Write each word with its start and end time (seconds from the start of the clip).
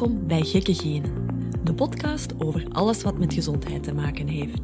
Welkom 0.00 0.26
bij 0.26 0.42
Gekke 0.42 0.74
Genen, 0.74 1.12
de 1.64 1.74
podcast 1.74 2.34
over 2.38 2.66
alles 2.68 3.02
wat 3.02 3.18
met 3.18 3.34
gezondheid 3.34 3.82
te 3.82 3.94
maken 3.94 4.28
heeft. 4.28 4.60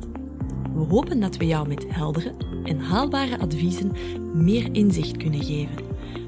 We 0.75 0.81
hopen 0.89 1.21
dat 1.21 1.37
we 1.37 1.47
jou 1.47 1.69
met 1.69 1.85
heldere 1.89 2.35
en 2.65 2.81
haalbare 2.81 3.39
adviezen 3.39 3.93
meer 4.35 4.69
inzicht 4.73 5.17
kunnen 5.17 5.45
geven, 5.45 5.77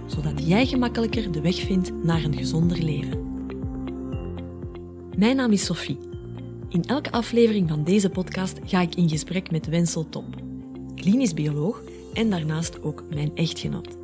zodat 0.07 0.46
jij 0.46 0.66
gemakkelijker 0.66 1.32
de 1.32 1.40
weg 1.40 1.54
vindt 1.54 1.93
naar 2.04 2.25
een 2.25 2.36
gezonder 2.36 2.79
leven. 2.82 3.43
Mijn 5.16 5.36
naam 5.36 5.52
is 5.52 5.64
Sophie. 5.64 5.98
In 6.68 6.82
elke 6.82 7.11
aflevering 7.11 7.68
van 7.68 7.84
deze 7.84 8.11
podcast 8.11 8.59
ga 8.64 8.80
ik 8.80 8.95
in 8.95 9.09
gesprek 9.09 9.50
met 9.50 9.67
Wensel 9.67 10.09
Top, 10.09 10.43
klinisch 10.95 11.34
bioloog 11.34 11.82
en 12.14 12.31
daarnaast 12.31 12.82
ook 12.82 13.04
mijn 13.11 13.31
echtgenoot. 13.34 13.97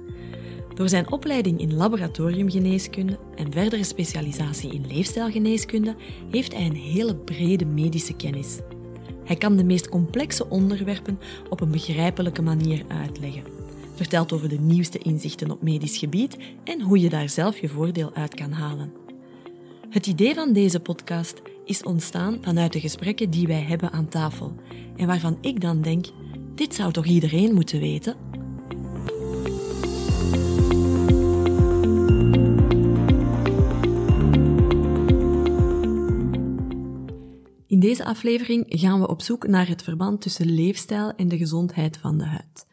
Door 0.74 0.88
zijn 0.88 1.12
opleiding 1.12 1.60
in 1.60 1.74
laboratoriumgeneeskunde 1.74 3.18
en 3.36 3.52
verdere 3.52 3.84
specialisatie 3.84 4.72
in 4.72 4.86
leefstijlgeneeskunde 4.86 5.94
heeft 6.30 6.52
hij 6.52 6.66
een 6.66 6.76
hele 6.76 7.16
brede 7.16 7.64
medische 7.64 8.16
kennis. 8.16 8.58
Hij 9.24 9.36
kan 9.36 9.56
de 9.56 9.64
meest 9.64 9.88
complexe 9.88 10.48
onderwerpen 10.48 11.18
op 11.50 11.60
een 11.60 11.70
begrijpelijke 11.70 12.42
manier 12.42 12.82
uitleggen. 12.88 13.42
Vertelt 13.94 14.32
over 14.32 14.48
de 14.48 14.60
nieuwste 14.60 14.98
inzichten 14.98 15.50
op 15.50 15.62
medisch 15.62 15.98
gebied 15.98 16.36
en 16.64 16.80
hoe 16.80 17.00
je 17.00 17.08
daar 17.08 17.28
zelf 17.28 17.58
je 17.58 17.68
voordeel 17.68 18.14
uit 18.14 18.34
kan 18.34 18.52
halen. 18.52 18.92
Het 19.90 20.06
idee 20.06 20.34
van 20.34 20.52
deze 20.52 20.80
podcast 20.80 21.42
is 21.64 21.82
ontstaan 21.82 22.38
vanuit 22.40 22.72
de 22.72 22.80
gesprekken 22.80 23.30
die 23.30 23.46
wij 23.46 23.62
hebben 23.62 23.92
aan 23.92 24.08
tafel 24.08 24.54
en 24.96 25.06
waarvan 25.06 25.38
ik 25.40 25.60
dan 25.60 25.82
denk: 25.82 26.06
dit 26.54 26.74
zou 26.74 26.92
toch 26.92 27.06
iedereen 27.06 27.54
moeten 27.54 27.80
weten? 27.80 28.33
Deze 37.84 38.04
aflevering 38.04 38.64
gaan 38.68 39.00
we 39.00 39.08
op 39.08 39.22
zoek 39.22 39.46
naar 39.46 39.68
het 39.68 39.82
verband 39.82 40.20
tussen 40.20 40.50
leefstijl 40.50 41.12
en 41.16 41.28
de 41.28 41.36
gezondheid 41.36 41.96
van 41.98 42.18
de 42.18 42.24
huid. 42.24 42.66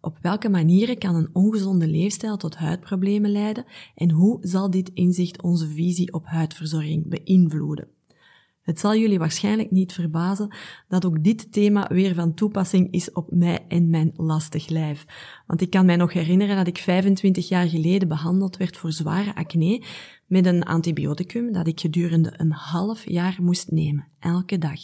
Op 0.00 0.18
welke 0.22 0.48
manieren 0.48 0.98
kan 0.98 1.14
een 1.14 1.28
ongezonde 1.32 1.86
leefstijl 1.86 2.36
tot 2.36 2.56
huidproblemen 2.56 3.30
leiden 3.30 3.64
en 3.94 4.10
hoe 4.10 4.38
zal 4.40 4.70
dit 4.70 4.90
inzicht 4.94 5.42
onze 5.42 5.68
visie 5.68 6.12
op 6.12 6.26
huidverzorging 6.26 7.08
beïnvloeden? 7.08 7.88
Het 8.64 8.80
zal 8.80 8.96
jullie 8.96 9.18
waarschijnlijk 9.18 9.70
niet 9.70 9.92
verbazen 9.92 10.54
dat 10.88 11.04
ook 11.04 11.24
dit 11.24 11.52
thema 11.52 11.88
weer 11.92 12.14
van 12.14 12.34
toepassing 12.34 12.92
is 12.92 13.12
op 13.12 13.30
mij 13.30 13.64
en 13.68 13.90
mijn 13.90 14.12
lastig 14.16 14.68
lijf. 14.68 15.04
Want 15.46 15.60
ik 15.60 15.70
kan 15.70 15.86
mij 15.86 15.96
nog 15.96 16.12
herinneren 16.12 16.56
dat 16.56 16.66
ik 16.66 16.78
25 16.78 17.48
jaar 17.48 17.68
geleden 17.68 18.08
behandeld 18.08 18.56
werd 18.56 18.76
voor 18.76 18.92
zware 18.92 19.34
acne 19.34 19.82
met 20.26 20.46
een 20.46 20.62
antibioticum 20.62 21.52
dat 21.52 21.66
ik 21.66 21.80
gedurende 21.80 22.32
een 22.36 22.52
half 22.52 23.08
jaar 23.08 23.36
moest 23.40 23.70
nemen, 23.70 24.08
elke 24.18 24.58
dag. 24.58 24.80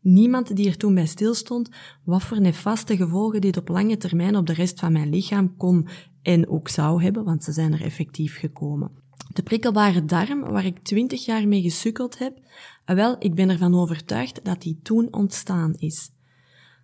Niemand 0.00 0.56
die 0.56 0.68
er 0.68 0.76
toen 0.76 0.94
bij 0.94 1.06
stilstond 1.06 1.70
wat 2.04 2.22
voor 2.22 2.40
nefaste 2.40 2.96
gevolgen 2.96 3.40
dit 3.40 3.56
op 3.56 3.68
lange 3.68 3.96
termijn 3.96 4.36
op 4.36 4.46
de 4.46 4.52
rest 4.52 4.80
van 4.80 4.92
mijn 4.92 5.10
lichaam 5.10 5.56
kon 5.56 5.88
en 6.22 6.48
ook 6.48 6.68
zou 6.68 7.02
hebben, 7.02 7.24
want 7.24 7.44
ze 7.44 7.52
zijn 7.52 7.72
er 7.72 7.82
effectief 7.82 8.38
gekomen. 8.38 8.99
De 9.32 9.42
prikkelbare 9.42 10.04
darm, 10.04 10.40
waar 10.40 10.64
ik 10.64 10.78
twintig 10.78 11.24
jaar 11.24 11.48
mee 11.48 11.62
gesukkeld 11.62 12.18
heb, 12.18 12.38
ah, 12.84 12.96
wel, 12.96 13.16
ik 13.18 13.34
ben 13.34 13.50
ervan 13.50 13.74
overtuigd 13.74 14.44
dat 14.44 14.62
die 14.62 14.78
toen 14.82 15.08
ontstaan 15.10 15.74
is. 15.78 16.10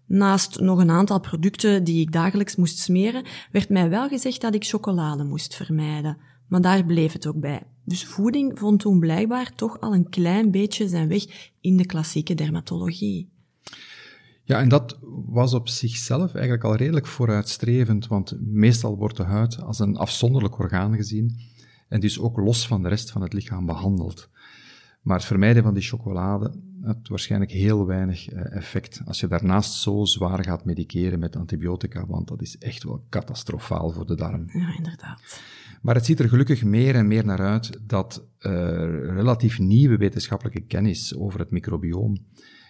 Naast 0.07 0.61
nog 0.61 0.79
een 0.79 0.91
aantal 0.91 1.21
producten 1.21 1.85
die 1.85 2.01
ik 2.01 2.13
dagelijks 2.13 2.57
moest 2.57 2.79
smeren, 2.79 3.25
werd 3.53 3.69
mij 3.69 3.89
wel 3.89 4.09
gezegd 4.09 4.41
dat 4.41 4.55
ik 4.55 4.65
chocolade 4.65 5.25
moest 5.25 5.55
vermijden. 5.55 6.19
Maar 6.47 6.61
daar 6.61 6.85
bleef 6.85 7.13
het 7.13 7.27
ook 7.27 7.41
bij. 7.41 7.63
Dus 7.85 8.05
voeding 8.05 8.59
vond 8.59 8.81
toen 8.81 8.99
blijkbaar 8.99 9.53
toch 9.55 9.81
al 9.81 9.95
een 9.95 10.09
klein 10.09 10.51
beetje 10.51 10.89
zijn 10.89 11.09
weg 11.09 11.53
in 11.61 11.77
de 11.77 11.87
klassieke 11.87 12.35
dermatologie. 12.35 13.29
Ja, 14.45 14.61
en 14.61 14.69
dat 14.69 14.99
was 15.27 15.55
op 15.55 15.69
zichzelf 15.69 16.35
eigenlijk 16.35 16.65
al 16.65 16.77
redelijk 16.77 17.07
vooruitstrevend, 17.07 18.07
want 18.07 18.37
meestal 18.41 18.97
wordt 18.97 19.17
de 19.17 19.23
huid 19.23 19.63
als 19.63 19.79
een 19.79 19.97
afzonderlijk 19.97 20.59
orgaan 20.59 20.95
gezien 20.95 21.55
en 21.89 22.01
dus 22.01 22.21
ook 22.21 22.37
los 22.37 22.67
van 22.67 22.83
de 22.83 22.89
rest 22.89 23.11
van 23.11 23.23
het 23.23 23.33
lichaam 23.33 23.67
behandeld. 23.67 24.31
Maar 25.03 25.17
het 25.17 25.27
vermijden 25.27 25.63
van 25.63 25.75
die 25.75 25.83
chocolade 25.83 26.55
had 26.83 27.09
waarschijnlijk 27.09 27.51
heel 27.51 27.87
weinig 27.87 28.29
eh, 28.29 28.57
effect. 28.57 29.03
Als 29.05 29.21
je 29.21 29.29
daarnaast 29.29 29.73
zo 29.73 30.05
zwaar 30.05 30.45
gaat 30.45 30.65
mediceren 30.65 31.19
met 31.19 31.37
antibiotica, 31.37 32.07
want 32.07 32.29
dat 32.29 32.43
is 32.43 32.59
echt 32.59 32.83
wel 32.83 33.07
catastrofaal 33.11 33.91
voor 33.91 34.07
de 34.07 34.15
darm. 34.15 34.45
Ja, 34.47 34.77
inderdaad. 34.77 35.41
Maar 35.83 35.95
het 35.95 36.05
ziet 36.05 36.21
er 36.21 36.29
gelukkig 36.29 36.65
meer 36.65 36.95
en 36.95 37.07
meer 37.07 37.25
naar 37.25 37.41
uit 37.41 37.81
dat 37.83 38.27
uh, 38.41 38.53
relatief 39.15 39.59
nieuwe 39.59 39.97
wetenschappelijke 39.97 40.61
kennis 40.61 41.17
over 41.17 41.41
het 41.41 41.51
microbioom 41.51 42.17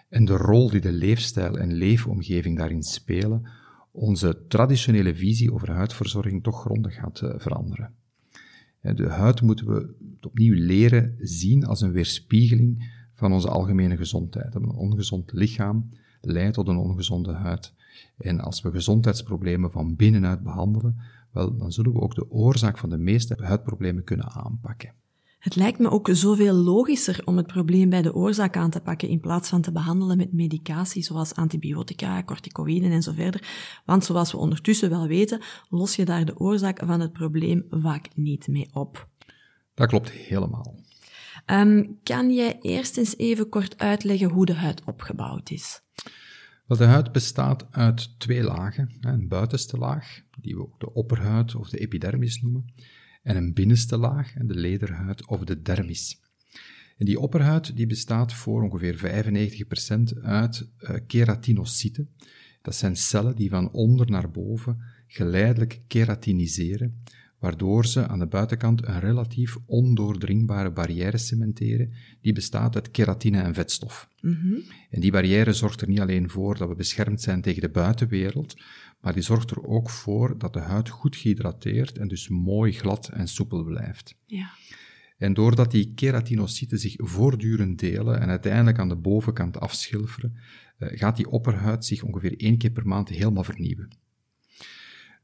en 0.08 0.24
de 0.24 0.36
rol 0.36 0.70
die 0.70 0.80
de 0.80 0.92
leefstijl 0.92 1.58
en 1.58 1.72
leefomgeving 1.72 2.58
daarin 2.58 2.82
spelen, 2.82 3.48
onze 3.92 4.44
traditionele 4.48 5.14
visie 5.14 5.52
over 5.52 5.70
huidverzorging 5.70 6.42
toch 6.42 6.60
grondig 6.60 6.94
gaat 6.94 7.20
uh, 7.20 7.34
veranderen. 7.36 7.94
De 8.94 9.08
huid 9.08 9.42
moeten 9.42 9.66
we 9.66 9.94
opnieuw 10.20 10.54
leren 10.54 11.14
zien 11.20 11.64
als 11.64 11.80
een 11.80 11.92
weerspiegeling 11.92 12.94
van 13.14 13.32
onze 13.32 13.48
algemene 13.48 13.96
gezondheid. 13.96 14.54
Een 14.54 14.70
ongezond 14.70 15.32
lichaam 15.32 15.88
leidt 16.20 16.54
tot 16.54 16.68
een 16.68 16.76
ongezonde 16.76 17.32
huid. 17.32 17.74
En 18.16 18.40
als 18.40 18.62
we 18.62 18.70
gezondheidsproblemen 18.70 19.70
van 19.70 19.96
binnenuit 19.96 20.42
behandelen, 20.42 20.96
wel, 21.32 21.56
dan 21.56 21.72
zullen 21.72 21.92
we 21.92 22.00
ook 22.00 22.14
de 22.14 22.30
oorzaak 22.30 22.78
van 22.78 22.90
de 22.90 22.98
meeste 22.98 23.36
huidproblemen 23.40 24.04
kunnen 24.04 24.30
aanpakken. 24.30 24.92
Het 25.46 25.56
lijkt 25.56 25.78
me 25.78 25.90
ook 25.90 26.08
zoveel 26.12 26.54
logischer 26.54 27.22
om 27.24 27.36
het 27.36 27.46
probleem 27.46 27.88
bij 27.88 28.02
de 28.02 28.14
oorzaak 28.14 28.56
aan 28.56 28.70
te 28.70 28.80
pakken 28.80 29.08
in 29.08 29.20
plaats 29.20 29.48
van 29.48 29.60
te 29.60 29.72
behandelen 29.72 30.16
met 30.16 30.32
medicatie 30.32 31.02
zoals 31.02 31.34
antibiotica, 31.34 32.22
corticoïden 32.24 32.90
en 32.90 33.02
zo 33.02 33.12
verder. 33.12 33.48
Want 33.84 34.04
zoals 34.04 34.32
we 34.32 34.38
ondertussen 34.38 34.90
wel 34.90 35.06
weten, 35.06 35.40
los 35.68 35.96
je 35.96 36.04
daar 36.04 36.24
de 36.24 36.38
oorzaak 36.38 36.80
van 36.84 37.00
het 37.00 37.12
probleem 37.12 37.64
vaak 37.70 38.08
niet 38.14 38.48
mee 38.48 38.68
op. 38.72 39.08
Dat 39.74 39.88
klopt 39.88 40.10
helemaal. 40.10 40.74
Um, 41.46 41.98
kan 42.02 42.34
jij 42.34 42.58
eerst 42.60 42.96
eens 42.96 43.16
even 43.16 43.48
kort 43.48 43.78
uitleggen 43.78 44.30
hoe 44.30 44.46
de 44.46 44.54
huid 44.54 44.82
opgebouwd 44.84 45.50
is? 45.50 45.80
Wel, 46.66 46.78
de 46.78 46.84
huid 46.84 47.12
bestaat 47.12 47.66
uit 47.70 48.18
twee 48.18 48.42
lagen. 48.42 48.96
Een 49.00 49.28
buitenste 49.28 49.76
laag, 49.76 50.20
die 50.40 50.56
we 50.56 50.62
ook 50.62 50.80
de 50.80 50.92
opperhuid 50.92 51.54
of 51.54 51.68
de 51.68 51.78
epidermis 51.78 52.42
noemen, 52.42 52.72
en 53.26 53.36
een 53.36 53.52
binnenste 53.52 53.96
laag, 53.96 54.32
de 54.32 54.54
lederhuid 54.54 55.26
of 55.26 55.44
de 55.44 55.62
dermis. 55.62 56.20
En 56.98 57.06
die 57.06 57.20
opperhuid 57.20 57.76
die 57.76 57.86
bestaat 57.86 58.32
voor 58.32 58.62
ongeveer 58.62 58.96
95% 60.16 60.22
uit 60.22 60.68
uh, 60.80 60.96
keratinocyten. 61.06 62.08
Dat 62.62 62.74
zijn 62.74 62.96
cellen 62.96 63.36
die 63.36 63.50
van 63.50 63.70
onder 63.70 64.10
naar 64.10 64.30
boven 64.30 64.78
geleidelijk 65.06 65.80
keratiniseren, 65.86 67.02
waardoor 67.38 67.86
ze 67.86 68.06
aan 68.06 68.18
de 68.18 68.26
buitenkant 68.26 68.86
een 68.86 69.00
relatief 69.00 69.56
ondoordringbare 69.66 70.70
barrière 70.70 71.18
cementeren, 71.18 71.92
die 72.20 72.32
bestaat 72.32 72.74
uit 72.74 72.90
keratine 72.90 73.40
en 73.40 73.54
vetstof. 73.54 74.08
Mm 74.20 74.62
En 74.90 75.00
die 75.00 75.10
barrière 75.10 75.52
zorgt 75.52 75.80
er 75.80 75.88
niet 75.88 76.00
alleen 76.00 76.30
voor 76.30 76.58
dat 76.58 76.68
we 76.68 76.74
beschermd 76.74 77.20
zijn 77.20 77.40
tegen 77.40 77.60
de 77.60 77.68
buitenwereld, 77.68 78.56
maar 79.06 79.14
die 79.14 79.24
zorgt 79.24 79.50
er 79.50 79.64
ook 79.64 79.90
voor 79.90 80.38
dat 80.38 80.52
de 80.52 80.60
huid 80.60 80.88
goed 80.88 81.16
gehydrateerd 81.16 81.98
en 81.98 82.08
dus 82.08 82.28
mooi 82.28 82.72
glad 82.72 83.08
en 83.08 83.28
soepel 83.28 83.64
blijft. 83.64 84.14
Ja. 84.24 84.50
En 85.18 85.34
doordat 85.34 85.70
die 85.70 85.92
keratinocyten 85.94 86.78
zich 86.78 86.94
voortdurend 86.96 87.78
delen 87.78 88.20
en 88.20 88.28
uiteindelijk 88.28 88.78
aan 88.78 88.88
de 88.88 88.96
bovenkant 88.96 89.60
afschilferen, 89.60 90.36
eh, 90.78 90.98
gaat 90.98 91.16
die 91.16 91.30
opperhuid 91.30 91.84
zich 91.84 92.02
ongeveer 92.02 92.40
één 92.40 92.58
keer 92.58 92.70
per 92.70 92.86
maand 92.86 93.08
helemaal 93.08 93.44
vernieuwen. 93.44 93.88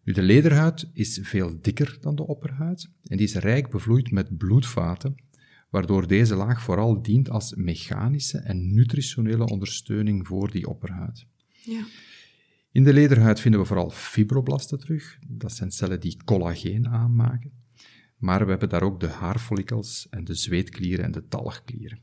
Nu, 0.02 0.12
de 0.12 0.22
lederhuid 0.22 0.90
is 0.92 1.18
veel 1.22 1.58
dikker 1.60 1.98
dan 2.00 2.14
de 2.14 2.26
opperhuid 2.26 2.90
en 3.04 3.16
die 3.16 3.26
is 3.26 3.34
rijk 3.34 3.70
bevloeid 3.70 4.10
met 4.10 4.36
bloedvaten, 4.38 5.14
waardoor 5.70 6.06
deze 6.06 6.34
laag 6.34 6.62
vooral 6.62 7.02
dient 7.02 7.30
als 7.30 7.54
mechanische 7.54 8.38
en 8.38 8.74
nutritionele 8.74 9.44
ondersteuning 9.44 10.26
voor 10.26 10.50
die 10.50 10.68
opperhuid. 10.68 11.26
Ja. 11.48 11.84
In 12.72 12.84
de 12.84 12.92
lederhuid 12.92 13.40
vinden 13.40 13.60
we 13.60 13.66
vooral 13.66 13.90
fibroblasten 13.90 14.78
terug. 14.78 15.18
Dat 15.28 15.52
zijn 15.52 15.70
cellen 15.70 16.00
die 16.00 16.16
collageen 16.24 16.88
aanmaken. 16.88 17.52
Maar 18.16 18.44
we 18.44 18.50
hebben 18.50 18.68
daar 18.68 18.82
ook 18.82 19.00
de 19.00 19.08
haarfollikels 19.08 20.06
en 20.10 20.24
de 20.24 20.34
zweetklieren 20.34 21.04
en 21.04 21.12
de 21.12 21.28
talgklieren. 21.28 22.00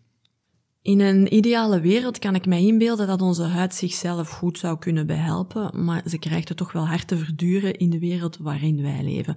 In 0.81 0.99
een 0.99 1.33
ideale 1.33 1.79
wereld 1.79 2.19
kan 2.19 2.35
ik 2.35 2.45
mij 2.45 2.65
inbeelden 2.65 3.07
dat 3.07 3.21
onze 3.21 3.43
huid 3.43 3.73
zichzelf 3.73 4.29
goed 4.29 4.57
zou 4.57 4.79
kunnen 4.79 5.07
behelpen, 5.07 5.85
maar 5.85 6.03
ze 6.05 6.17
krijgt 6.17 6.47
het 6.47 6.57
toch 6.57 6.71
wel 6.71 6.87
hard 6.87 7.07
te 7.07 7.17
verduren 7.17 7.73
in 7.73 7.89
de 7.89 7.99
wereld 7.99 8.37
waarin 8.37 8.81
wij 8.81 9.03
leven. 9.03 9.35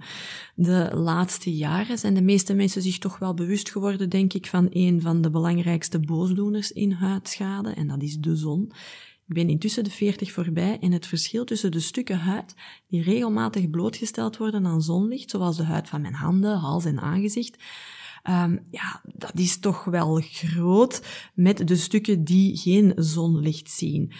De 0.55 0.89
laatste 0.93 1.55
jaren 1.55 1.97
zijn 1.97 2.13
de 2.13 2.21
meeste 2.21 2.53
mensen 2.53 2.81
zich 2.81 2.97
toch 2.97 3.19
wel 3.19 3.33
bewust 3.33 3.71
geworden, 3.71 4.09
denk 4.09 4.33
ik, 4.33 4.45
van 4.45 4.67
een 4.69 5.01
van 5.01 5.21
de 5.21 5.29
belangrijkste 5.29 5.99
boosdoeners 5.99 6.71
in 6.71 6.91
huidschade, 6.91 7.69
en 7.69 7.87
dat 7.87 8.01
is 8.01 8.17
de 8.17 8.35
zon. 8.35 8.71
Ik 9.27 9.33
ben 9.33 9.49
intussen 9.49 9.83
de 9.83 9.89
40 9.89 10.31
voorbij 10.31 10.79
en 10.79 10.91
het 10.91 11.05
verschil 11.05 11.45
tussen 11.45 11.71
de 11.71 11.79
stukken 11.79 12.17
huid 12.19 12.55
die 12.87 13.03
regelmatig 13.03 13.69
blootgesteld 13.69 14.37
worden 14.37 14.65
aan 14.65 14.81
zonlicht, 14.81 15.29
zoals 15.29 15.57
de 15.57 15.63
huid 15.63 15.89
van 15.89 16.01
mijn 16.01 16.13
handen, 16.13 16.57
hals 16.57 16.85
en 16.85 16.99
aangezicht, 16.99 17.63
Um, 18.29 18.59
ja, 18.71 19.01
dat 19.15 19.39
is 19.39 19.57
toch 19.57 19.83
wel 19.83 20.21
groot 20.25 21.01
met 21.33 21.67
de 21.67 21.75
stukken 21.75 22.23
die 22.23 22.57
geen 22.57 22.93
zonlicht 22.95 23.69
zien. 23.69 24.11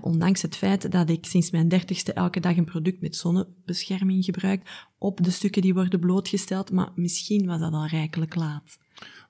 Ondanks 0.00 0.42
het 0.42 0.56
feit 0.56 0.92
dat 0.92 1.10
ik 1.10 1.26
sinds 1.26 1.50
mijn 1.50 1.68
dertigste 1.68 2.12
elke 2.12 2.40
dag 2.40 2.56
een 2.56 2.64
product 2.64 3.00
met 3.00 3.16
zonnebescherming 3.16 4.24
gebruik 4.24 4.86
op 4.98 5.24
de 5.24 5.30
stukken 5.30 5.62
die 5.62 5.74
worden 5.74 6.00
blootgesteld, 6.00 6.70
maar 6.70 6.92
misschien 6.94 7.46
was 7.46 7.60
dat 7.60 7.72
al 7.72 7.86
rijkelijk 7.86 8.34
laat. 8.34 8.78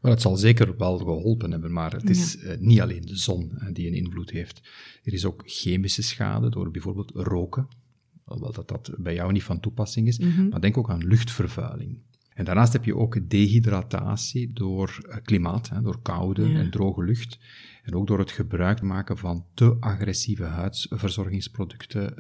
Wel, 0.00 0.12
het 0.12 0.22
zal 0.22 0.36
zeker 0.36 0.76
wel 0.76 0.98
geholpen 0.98 1.50
hebben, 1.50 1.72
maar 1.72 1.92
het 1.92 2.10
is 2.10 2.36
uh, 2.36 2.56
niet 2.58 2.80
alleen 2.80 3.06
de 3.06 3.16
zon 3.16 3.52
uh, 3.54 3.68
die 3.72 3.86
een 3.86 3.94
invloed 3.94 4.30
heeft. 4.30 4.60
Er 5.02 5.12
is 5.12 5.24
ook 5.24 5.42
chemische 5.46 6.02
schade 6.02 6.50
door 6.50 6.70
bijvoorbeeld 6.70 7.10
roken, 7.14 7.68
alhoewel 8.24 8.52
dat 8.52 8.68
dat 8.68 8.90
bij 8.98 9.14
jou 9.14 9.32
niet 9.32 9.42
van 9.42 9.60
toepassing 9.60 10.06
is, 10.06 10.18
mm 10.18 10.30
-hmm. 10.30 10.48
maar 10.48 10.60
denk 10.60 10.78
ook 10.78 10.90
aan 10.90 11.06
luchtvervuiling. 11.06 11.98
En 12.38 12.44
daarnaast 12.44 12.72
heb 12.72 12.84
je 12.84 12.96
ook 12.96 13.30
dehydratatie 13.30 14.52
door 14.52 14.98
uh, 15.08 15.16
klimaat, 15.22 15.68
hè, 15.68 15.82
door 15.82 16.02
koude 16.02 16.48
ja. 16.48 16.58
en 16.58 16.70
droge 16.70 17.04
lucht. 17.04 17.38
En 17.82 17.94
ook 17.94 18.06
door 18.06 18.18
het 18.18 18.30
gebruik 18.30 18.82
maken 18.82 19.18
van 19.18 19.44
te 19.54 19.76
agressieve 19.80 20.44
huidverzorgingsproducten. 20.44 22.14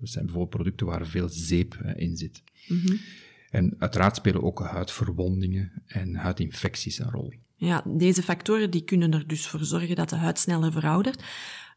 dat 0.00 0.10
zijn 0.10 0.24
bijvoorbeeld 0.24 0.56
producten 0.56 0.86
waar 0.86 1.06
veel 1.06 1.28
zeep 1.28 1.74
in 1.96 2.16
zit. 2.16 2.42
Mm 2.68 2.80
-hmm. 2.84 2.98
En 3.50 3.74
uiteraard 3.78 4.16
spelen 4.16 4.42
ook 4.42 4.60
huidverwondingen 4.60 5.82
en 5.86 6.14
huidinfecties 6.14 6.98
een 6.98 7.10
rol. 7.10 7.32
Ja, 7.56 7.82
deze 7.86 8.22
factoren 8.22 8.70
die 8.70 8.84
kunnen 8.84 9.12
er 9.12 9.26
dus 9.26 9.46
voor 9.46 9.64
zorgen 9.64 9.96
dat 9.96 10.08
de 10.08 10.16
huid 10.16 10.38
sneller 10.38 10.72
veroudert. 10.72 11.22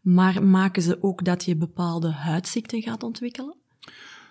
Maar 0.02 0.44
maken 0.44 0.82
ze 0.82 1.04
ook 1.04 1.26
dat 1.26 1.46
je 1.46 1.56
bepaalde 1.56 2.12
huidziekten 2.12 2.82
gaat 2.82 3.04
ontwikkelen? 3.04 3.56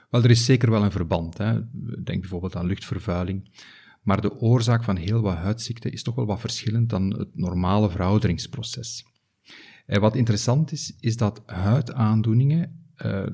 Wel, 0.08 0.22
er 0.22 0.30
is 0.30 0.44
zeker 0.44 0.70
wel 0.70 0.84
een 0.84 0.90
verband. 0.90 1.38
Hè. 1.38 1.60
Denk 2.04 2.20
bijvoorbeeld 2.20 2.56
aan 2.56 2.66
luchtvervuiling. 2.66 3.50
Maar 4.02 4.20
de 4.20 4.40
oorzaak 4.40 4.84
van 4.84 4.96
heel 4.96 5.20
wat 5.20 5.36
huidziekten 5.36 5.92
is 5.92 6.02
toch 6.02 6.14
wel 6.14 6.26
wat 6.26 6.40
verschillend 6.40 6.90
dan 6.90 7.18
het 7.18 7.36
normale 7.36 7.90
verouderingsproces. 7.90 9.04
En 9.86 10.00
wat 10.00 10.16
interessant 10.16 10.72
is, 10.72 10.96
is 11.00 11.16
dat 11.16 11.42
huidaandoeningen 11.46 12.84
uh, 13.04 13.26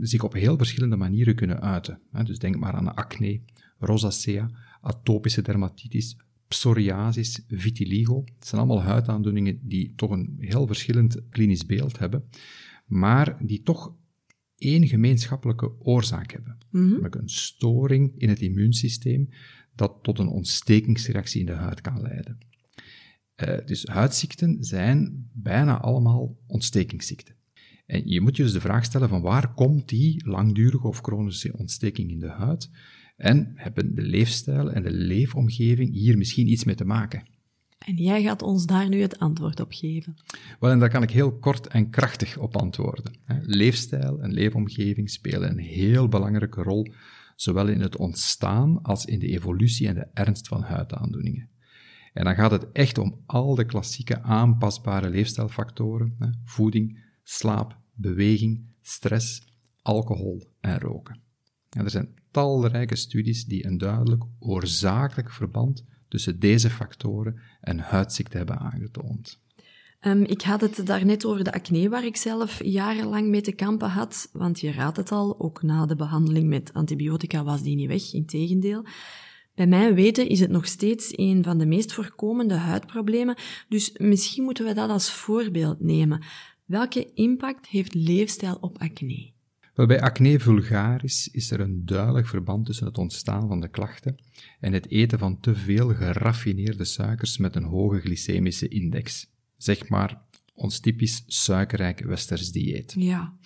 zich 0.00 0.22
op 0.22 0.32
heel 0.32 0.56
verschillende 0.56 0.96
manieren 0.96 1.34
kunnen 1.34 1.60
uiten. 1.60 2.00
Dus 2.24 2.38
denk 2.38 2.56
maar 2.56 2.72
aan 2.72 2.94
acne, 2.94 3.40
rosacea, 3.78 4.50
atopische 4.80 5.42
dermatitis, 5.42 6.16
psoriasis, 6.48 7.44
vitiligo. 7.48 8.24
Het 8.38 8.46
zijn 8.46 8.60
allemaal 8.60 8.82
huidaandoeningen 8.82 9.58
die 9.62 9.92
toch 9.96 10.10
een 10.10 10.36
heel 10.38 10.66
verschillend 10.66 11.20
klinisch 11.28 11.66
beeld 11.66 11.98
hebben, 11.98 12.24
maar 12.86 13.36
die 13.46 13.62
toch 13.62 13.94
één 14.60 14.88
gemeenschappelijke 14.88 15.80
oorzaak 15.80 16.32
hebben. 16.32 16.58
Mm 16.70 16.88
-hmm. 16.88 17.06
Een 17.10 17.28
storing 17.28 18.12
in 18.16 18.28
het 18.28 18.40
immuunsysteem 18.40 19.28
dat 19.74 19.98
tot 20.02 20.18
een 20.18 20.28
ontstekingsreactie 20.28 21.40
in 21.40 21.46
de 21.46 21.52
huid 21.52 21.80
kan 21.80 22.02
leiden. 22.02 22.38
Uh, 23.36 23.66
dus 23.66 23.84
huidziekten 23.84 24.64
zijn 24.64 25.28
bijna 25.32 25.80
allemaal 25.80 26.38
ontstekingsziekten. 26.46 27.34
En 27.86 28.08
je 28.08 28.20
moet 28.20 28.36
je 28.36 28.42
dus 28.42 28.52
de 28.52 28.60
vraag 28.60 28.84
stellen 28.84 29.08
van 29.08 29.20
waar 29.20 29.54
komt 29.54 29.88
die 29.88 30.28
langdurige 30.28 30.86
of 30.86 31.00
chronische 31.00 31.56
ontsteking 31.56 32.10
in 32.10 32.20
de 32.20 32.28
huid? 32.28 32.70
En 33.16 33.52
hebben 33.54 33.94
de 33.94 34.02
leefstijl 34.02 34.72
en 34.72 34.82
de 34.82 34.90
leefomgeving 34.90 35.92
hier 35.92 36.16
misschien 36.16 36.48
iets 36.48 36.64
mee 36.64 36.74
te 36.74 36.84
maken? 36.84 37.22
En 37.86 37.94
jij 37.94 38.22
gaat 38.22 38.42
ons 38.42 38.66
daar 38.66 38.88
nu 38.88 39.00
het 39.00 39.18
antwoord 39.18 39.60
op 39.60 39.72
geven. 39.72 40.16
Wel, 40.58 40.70
en 40.70 40.78
daar 40.78 40.90
kan 40.90 41.02
ik 41.02 41.10
heel 41.10 41.38
kort 41.38 41.66
en 41.66 41.90
krachtig 41.90 42.38
op 42.38 42.56
antwoorden. 42.56 43.12
Leefstijl 43.42 44.20
en 44.20 44.32
leefomgeving 44.32 45.10
spelen 45.10 45.50
een 45.50 45.58
heel 45.58 46.08
belangrijke 46.08 46.62
rol, 46.62 46.92
zowel 47.36 47.68
in 47.68 47.80
het 47.80 47.96
ontstaan 47.96 48.82
als 48.82 49.04
in 49.04 49.18
de 49.18 49.28
evolutie 49.28 49.88
en 49.88 49.94
de 49.94 50.06
ernst 50.12 50.48
van 50.48 50.62
huidaandoeningen. 50.62 51.48
En 52.12 52.24
dan 52.24 52.34
gaat 52.34 52.50
het 52.50 52.72
echt 52.72 52.98
om 52.98 53.22
al 53.26 53.54
de 53.54 53.64
klassieke 53.64 54.22
aanpasbare 54.22 55.10
leefstijlfactoren, 55.10 56.16
voeding, 56.44 57.04
slaap, 57.22 57.78
beweging, 57.94 58.64
stress, 58.82 59.42
alcohol 59.82 60.42
en 60.60 60.78
roken. 60.78 61.20
En 61.70 61.84
er 61.84 61.90
zijn 61.90 62.14
talrijke 62.30 62.96
studies 62.96 63.44
die 63.44 63.66
een 63.66 63.78
duidelijk 63.78 64.24
oorzakelijk 64.38 65.30
verband 65.30 65.84
tussen 66.10 66.38
deze 66.38 66.70
factoren 66.70 67.40
en 67.60 67.78
huidziekte 67.78 68.36
hebben 68.36 68.58
aangetoond. 68.58 69.40
Um, 70.00 70.22
ik 70.24 70.42
had 70.42 70.60
het 70.60 70.86
daarnet 70.86 71.24
over 71.24 71.44
de 71.44 71.52
acne, 71.52 71.88
waar 71.88 72.04
ik 72.04 72.16
zelf 72.16 72.64
jarenlang 72.64 73.28
mee 73.28 73.40
te 73.40 73.52
kampen 73.52 73.88
had. 73.88 74.28
Want 74.32 74.60
je 74.60 74.72
raadt 74.72 74.96
het 74.96 75.12
al, 75.12 75.40
ook 75.40 75.62
na 75.62 75.86
de 75.86 75.96
behandeling 75.96 76.48
met 76.48 76.72
antibiotica 76.72 77.44
was 77.44 77.62
die 77.62 77.76
niet 77.76 77.88
weg, 77.88 78.12
integendeel. 78.12 78.84
Bij 79.54 79.66
mijn 79.66 79.94
weten 79.94 80.28
is 80.28 80.40
het 80.40 80.50
nog 80.50 80.66
steeds 80.66 81.18
een 81.18 81.44
van 81.44 81.58
de 81.58 81.66
meest 81.66 81.92
voorkomende 81.92 82.54
huidproblemen, 82.54 83.36
dus 83.68 83.92
misschien 83.98 84.44
moeten 84.44 84.64
we 84.64 84.74
dat 84.74 84.90
als 84.90 85.10
voorbeeld 85.10 85.80
nemen. 85.80 86.22
Welke 86.64 87.12
impact 87.14 87.66
heeft 87.66 87.94
leefstijl 87.94 88.56
op 88.60 88.78
acne? 88.78 89.32
Wel, 89.74 89.86
bij 89.86 90.00
acne 90.00 90.40
vulgaris 90.40 91.28
is 91.28 91.50
er 91.50 91.60
een 91.60 91.84
duidelijk 91.84 92.26
verband 92.26 92.66
tussen 92.66 92.86
het 92.86 92.98
ontstaan 92.98 93.48
van 93.48 93.60
de 93.60 93.68
klachten 93.68 94.16
en 94.60 94.72
het 94.72 94.90
eten 94.90 95.18
van 95.18 95.40
te 95.40 95.54
veel 95.54 95.94
geraffineerde 95.94 96.84
suikers 96.84 97.38
met 97.38 97.56
een 97.56 97.64
hoge 97.64 98.00
glycemische 98.00 98.68
index. 98.68 99.32
Zeg 99.56 99.88
maar 99.88 100.22
ons 100.54 100.80
typisch 100.80 101.22
suikerrijk 101.26 102.00
westers 102.00 102.52
dieet. 102.52 102.94
Ja. 102.98 103.38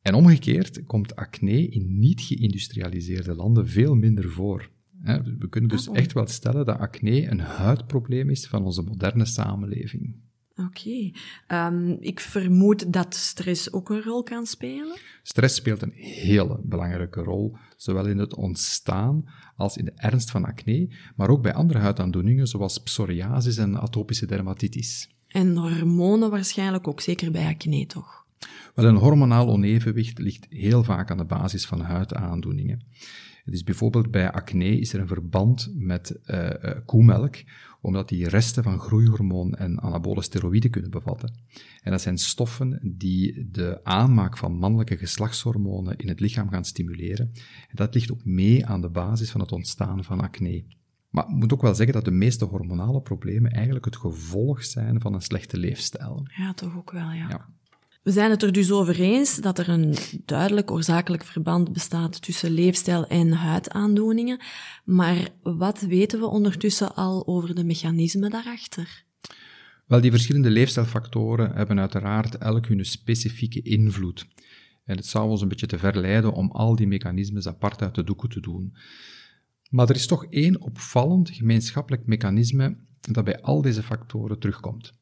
En 0.00 0.14
omgekeerd 0.14 0.84
komt 0.84 1.16
acne 1.16 1.68
in 1.68 1.98
niet 1.98 2.20
geïndustrialiseerde 2.20 3.34
landen 3.34 3.68
veel 3.68 3.94
minder 3.94 4.30
voor. 4.30 4.70
We 5.38 5.48
kunnen 5.48 5.70
dus 5.70 5.88
echt 5.88 6.12
wel 6.12 6.26
stellen 6.26 6.64
dat 6.64 6.78
acne 6.78 7.30
een 7.30 7.40
huidprobleem 7.40 8.30
is 8.30 8.46
van 8.46 8.64
onze 8.64 8.82
moderne 8.82 9.24
samenleving. 9.24 10.16
Oké. 10.58 10.68
Okay. 10.68 11.66
Um, 11.66 11.96
ik 12.00 12.20
vermoed 12.20 12.92
dat 12.92 13.14
stress 13.14 13.72
ook 13.72 13.90
een 13.90 14.02
rol 14.02 14.22
kan 14.22 14.46
spelen? 14.46 14.96
Stress 15.22 15.54
speelt 15.54 15.82
een 15.82 15.92
hele 15.94 16.60
belangrijke 16.62 17.20
rol, 17.20 17.56
zowel 17.76 18.06
in 18.06 18.18
het 18.18 18.34
ontstaan 18.34 19.24
als 19.56 19.76
in 19.76 19.84
de 19.84 19.92
ernst 19.94 20.30
van 20.30 20.44
acne, 20.44 20.94
maar 21.16 21.28
ook 21.28 21.42
bij 21.42 21.54
andere 21.54 21.78
huidaandoeningen 21.78 22.46
zoals 22.46 22.78
psoriasis 22.78 23.56
en 23.56 23.80
atopische 23.80 24.26
dermatitis. 24.26 25.08
En 25.28 25.56
hormonen 25.56 26.30
waarschijnlijk 26.30 26.88
ook, 26.88 27.00
zeker 27.00 27.30
bij 27.30 27.46
acne 27.46 27.86
toch? 27.86 28.26
Wel, 28.74 28.84
een 28.84 28.96
hormonaal 28.96 29.48
onevenwicht 29.48 30.18
ligt 30.18 30.46
heel 30.48 30.84
vaak 30.84 31.10
aan 31.10 31.16
de 31.16 31.24
basis 31.24 31.66
van 31.66 31.80
huidaandoeningen. 31.80 32.82
Dus 33.50 33.64
bijvoorbeeld 33.64 34.10
bij 34.10 34.32
acne 34.32 34.78
is 34.78 34.92
er 34.92 35.00
een 35.00 35.06
verband 35.06 35.72
met 35.74 36.18
uh, 36.26 36.50
uh, 36.62 36.70
koemelk, 36.84 37.36
omdat 37.80 38.08
die 38.08 38.28
resten 38.28 38.62
van 38.62 38.78
groeihormoon 38.78 39.54
en 39.54 39.80
anabole 39.80 40.22
steroïden 40.22 40.70
kunnen 40.70 40.90
bevatten. 40.90 41.34
En 41.82 41.90
dat 41.90 42.00
zijn 42.00 42.18
stoffen 42.18 42.80
die 42.82 43.48
de 43.50 43.80
aanmaak 43.84 44.36
van 44.36 44.58
mannelijke 44.58 44.96
geslachtshormonen 44.96 45.96
in 45.96 46.08
het 46.08 46.20
lichaam 46.20 46.48
gaan 46.48 46.64
stimuleren. 46.64 47.30
En 47.68 47.74
dat 47.74 47.94
ligt 47.94 48.12
ook 48.12 48.24
mee 48.24 48.66
aan 48.66 48.80
de 48.80 48.90
basis 48.90 49.30
van 49.30 49.40
het 49.40 49.52
ontstaan 49.52 50.04
van 50.04 50.20
acne. 50.20 50.64
Maar 51.10 51.24
ik 51.24 51.34
moet 51.34 51.52
ook 51.52 51.62
wel 51.62 51.74
zeggen 51.74 51.94
dat 51.94 52.04
de 52.04 52.10
meeste 52.10 52.44
hormonale 52.44 53.00
problemen 53.00 53.50
eigenlijk 53.50 53.84
het 53.84 53.96
gevolg 53.96 54.64
zijn 54.64 55.00
van 55.00 55.14
een 55.14 55.22
slechte 55.22 55.56
leefstijl. 55.56 56.26
Ja, 56.36 56.52
toch 56.52 56.76
ook 56.76 56.90
wel, 56.90 57.10
ja. 57.10 57.28
ja. 57.28 57.48
We 58.08 58.14
zijn 58.14 58.30
het 58.30 58.42
er 58.42 58.52
dus 58.52 58.70
over 58.72 59.00
eens 59.00 59.36
dat 59.36 59.58
er 59.58 59.68
een 59.68 59.94
duidelijk 60.24 60.70
oorzakelijk 60.70 61.24
verband 61.24 61.72
bestaat 61.72 62.22
tussen 62.22 62.50
leefstijl 62.50 63.06
en 63.06 63.32
huidaandoeningen. 63.32 64.40
Maar 64.84 65.28
wat 65.42 65.80
weten 65.80 66.20
we 66.20 66.26
ondertussen 66.26 66.94
al 66.94 67.26
over 67.26 67.54
de 67.54 67.64
mechanismen 67.64 68.30
daarachter? 68.30 69.04
Wel, 69.86 70.00
die 70.00 70.10
verschillende 70.10 70.50
leefstijlfactoren 70.50 71.52
hebben 71.54 71.80
uiteraard 71.80 72.38
elk 72.38 72.66
hun 72.66 72.84
specifieke 72.84 73.62
invloed. 73.62 74.26
En 74.84 74.96
het 74.96 75.06
zou 75.06 75.30
ons 75.30 75.42
een 75.42 75.48
beetje 75.48 75.66
te 75.66 75.78
verleiden 75.78 76.32
om 76.32 76.50
al 76.50 76.76
die 76.76 76.86
mechanismes 76.86 77.46
apart 77.46 77.82
uit 77.82 77.94
de 77.94 78.04
doeken 78.04 78.28
te 78.28 78.40
doen. 78.40 78.76
Maar 79.70 79.88
er 79.88 79.96
is 79.96 80.06
toch 80.06 80.24
één 80.24 80.60
opvallend 80.60 81.30
gemeenschappelijk 81.30 82.06
mechanisme 82.06 82.76
dat 83.00 83.24
bij 83.24 83.40
al 83.40 83.62
deze 83.62 83.82
factoren 83.82 84.38
terugkomt 84.38 84.97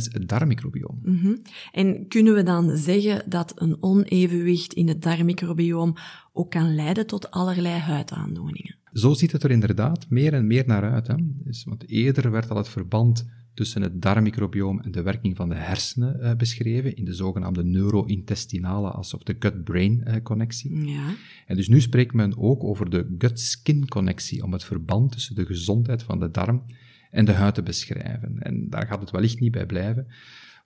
is 0.00 0.12
het 0.12 0.28
darmmicrobioom. 0.28 0.98
Mm 1.02 1.18
-hmm. 1.18 1.42
En 1.72 2.08
kunnen 2.08 2.34
we 2.34 2.42
dan 2.42 2.76
zeggen 2.76 3.30
dat 3.30 3.52
een 3.56 3.76
onevenwicht 3.82 4.72
in 4.72 4.88
het 4.88 5.02
darmmicrobioom 5.02 5.94
ook 6.32 6.50
kan 6.50 6.74
leiden 6.74 7.06
tot 7.06 7.30
allerlei 7.30 7.78
huidaandoeningen? 7.78 8.76
Zo 8.92 9.12
ziet 9.14 9.32
het 9.32 9.42
er 9.42 9.50
inderdaad 9.50 10.10
meer 10.10 10.32
en 10.32 10.46
meer 10.46 10.64
naar 10.66 10.92
uit. 10.92 11.06
Hè? 11.06 11.14
Dus, 11.18 11.64
want 11.64 11.88
eerder 11.88 12.30
werd 12.30 12.50
al 12.50 12.56
het 12.56 12.68
verband 12.68 13.26
tussen 13.54 13.82
het 13.82 14.02
darmmicrobioom 14.02 14.80
en 14.80 14.90
de 14.90 15.02
werking 15.02 15.36
van 15.36 15.48
de 15.48 15.54
hersenen 15.54 16.18
uh, 16.20 16.34
beschreven, 16.34 16.96
in 16.96 17.04
de 17.04 17.14
zogenaamde 17.14 17.64
neurointestinale 17.64 18.90
als 18.90 19.14
of 19.14 19.22
de 19.22 19.36
gut-brain 19.38 20.04
uh, 20.06 20.14
connectie. 20.22 20.86
Ja. 20.86 21.14
En 21.46 21.56
dus 21.56 21.68
nu 21.68 21.80
spreekt 21.80 22.14
men 22.14 22.38
ook 22.38 22.64
over 22.64 22.90
de 22.90 23.14
gut-skin 23.18 23.88
connectie, 23.88 24.42
om 24.42 24.52
het 24.52 24.64
verband 24.64 25.12
tussen 25.12 25.34
de 25.34 25.46
gezondheid 25.46 26.02
van 26.02 26.20
de 26.20 26.30
darm 26.30 26.62
en 27.12 27.24
de 27.24 27.32
huid 27.32 27.54
te 27.54 27.62
beschrijven. 27.62 28.38
En 28.38 28.68
daar 28.68 28.86
gaat 28.86 29.00
het 29.00 29.10
wellicht 29.10 29.40
niet 29.40 29.52
bij 29.52 29.66
blijven, 29.66 30.06